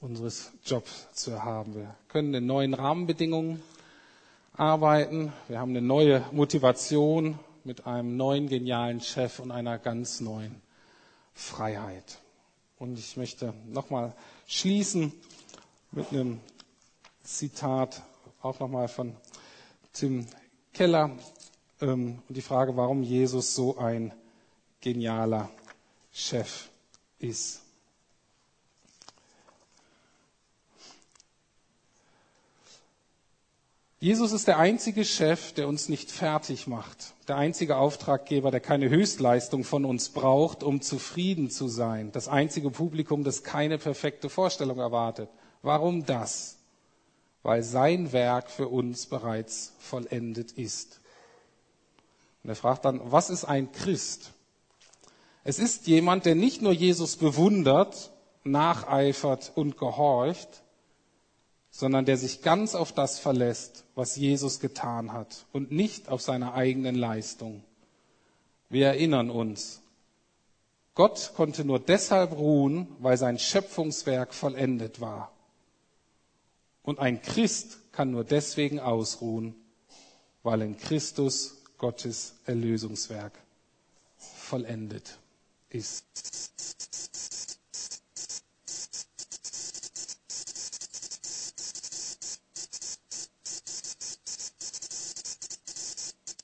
unseres 0.00 0.50
Jobs 0.64 1.08
zu 1.12 1.44
haben. 1.44 1.74
Wir 1.74 1.94
können 2.08 2.32
in 2.32 2.46
neuen 2.46 2.72
Rahmenbedingungen 2.72 3.62
arbeiten. 4.52 5.32
Wir 5.48 5.58
haben 5.58 5.70
eine 5.70 5.82
neue 5.82 6.24
Motivation 6.32 7.38
mit 7.64 7.86
einem 7.86 8.16
neuen 8.16 8.48
genialen 8.48 9.00
Chef 9.00 9.38
und 9.38 9.50
einer 9.50 9.78
ganz 9.78 10.20
neuen 10.20 10.60
Freiheit. 11.34 12.18
Und 12.78 12.98
ich 12.98 13.16
möchte 13.16 13.54
nochmal 13.66 14.14
schließen 14.46 15.12
mit 15.92 16.10
einem 16.12 16.40
Zitat, 17.22 18.02
auch 18.42 18.58
nochmal 18.60 18.88
von 18.88 19.16
Tim 19.92 20.26
Keller, 20.72 21.10
ähm, 21.80 22.22
und 22.28 22.36
die 22.36 22.42
Frage, 22.42 22.76
warum 22.76 23.02
Jesus 23.02 23.54
so 23.54 23.78
ein 23.78 24.12
genialer 24.80 25.50
Chef 26.12 26.68
ist. 27.18 27.62
Jesus 34.02 34.32
ist 34.32 34.48
der 34.48 34.58
einzige 34.58 35.04
Chef, 35.04 35.52
der 35.52 35.68
uns 35.68 35.90
nicht 35.90 36.10
fertig 36.10 36.66
macht. 36.66 37.12
Der 37.28 37.36
einzige 37.36 37.76
Auftraggeber, 37.76 38.50
der 38.50 38.60
keine 38.60 38.88
Höchstleistung 38.88 39.62
von 39.62 39.84
uns 39.84 40.08
braucht, 40.08 40.62
um 40.62 40.80
zufrieden 40.80 41.50
zu 41.50 41.68
sein. 41.68 42.10
Das 42.10 42.26
einzige 42.26 42.70
Publikum, 42.70 43.24
das 43.24 43.42
keine 43.42 43.76
perfekte 43.76 44.30
Vorstellung 44.30 44.78
erwartet. 44.78 45.28
Warum 45.60 46.06
das? 46.06 46.56
Weil 47.42 47.62
sein 47.62 48.12
Werk 48.12 48.50
für 48.50 48.68
uns 48.68 49.04
bereits 49.04 49.74
vollendet 49.78 50.52
ist. 50.52 51.00
Und 52.42 52.48
er 52.48 52.56
fragt 52.56 52.86
dann, 52.86 53.02
was 53.04 53.28
ist 53.28 53.44
ein 53.44 53.70
Christ? 53.70 54.32
Es 55.44 55.58
ist 55.58 55.86
jemand, 55.86 56.24
der 56.24 56.36
nicht 56.36 56.62
nur 56.62 56.72
Jesus 56.72 57.16
bewundert, 57.16 58.12
nacheifert 58.44 59.52
und 59.54 59.76
gehorcht, 59.76 60.62
sondern 61.80 62.04
der 62.04 62.18
sich 62.18 62.42
ganz 62.42 62.74
auf 62.74 62.92
das 62.92 63.18
verlässt, 63.18 63.84
was 63.94 64.14
Jesus 64.14 64.60
getan 64.60 65.14
hat 65.14 65.46
und 65.50 65.72
nicht 65.72 66.10
auf 66.10 66.20
seine 66.20 66.52
eigenen 66.52 66.94
Leistung. 66.94 67.64
Wir 68.68 68.88
erinnern 68.88 69.30
uns, 69.30 69.80
Gott 70.94 71.32
konnte 71.34 71.64
nur 71.64 71.80
deshalb 71.80 72.32
ruhen, 72.32 72.86
weil 72.98 73.16
sein 73.16 73.38
Schöpfungswerk 73.38 74.34
vollendet 74.34 75.00
war. 75.00 75.32
Und 76.82 76.98
ein 76.98 77.22
Christ 77.22 77.78
kann 77.92 78.10
nur 78.10 78.24
deswegen 78.24 78.78
ausruhen, 78.78 79.54
weil 80.42 80.60
in 80.60 80.76
Christus 80.76 81.62
Gottes 81.78 82.34
Erlösungswerk 82.44 83.32
vollendet 84.18 85.16
ist. 85.70 86.04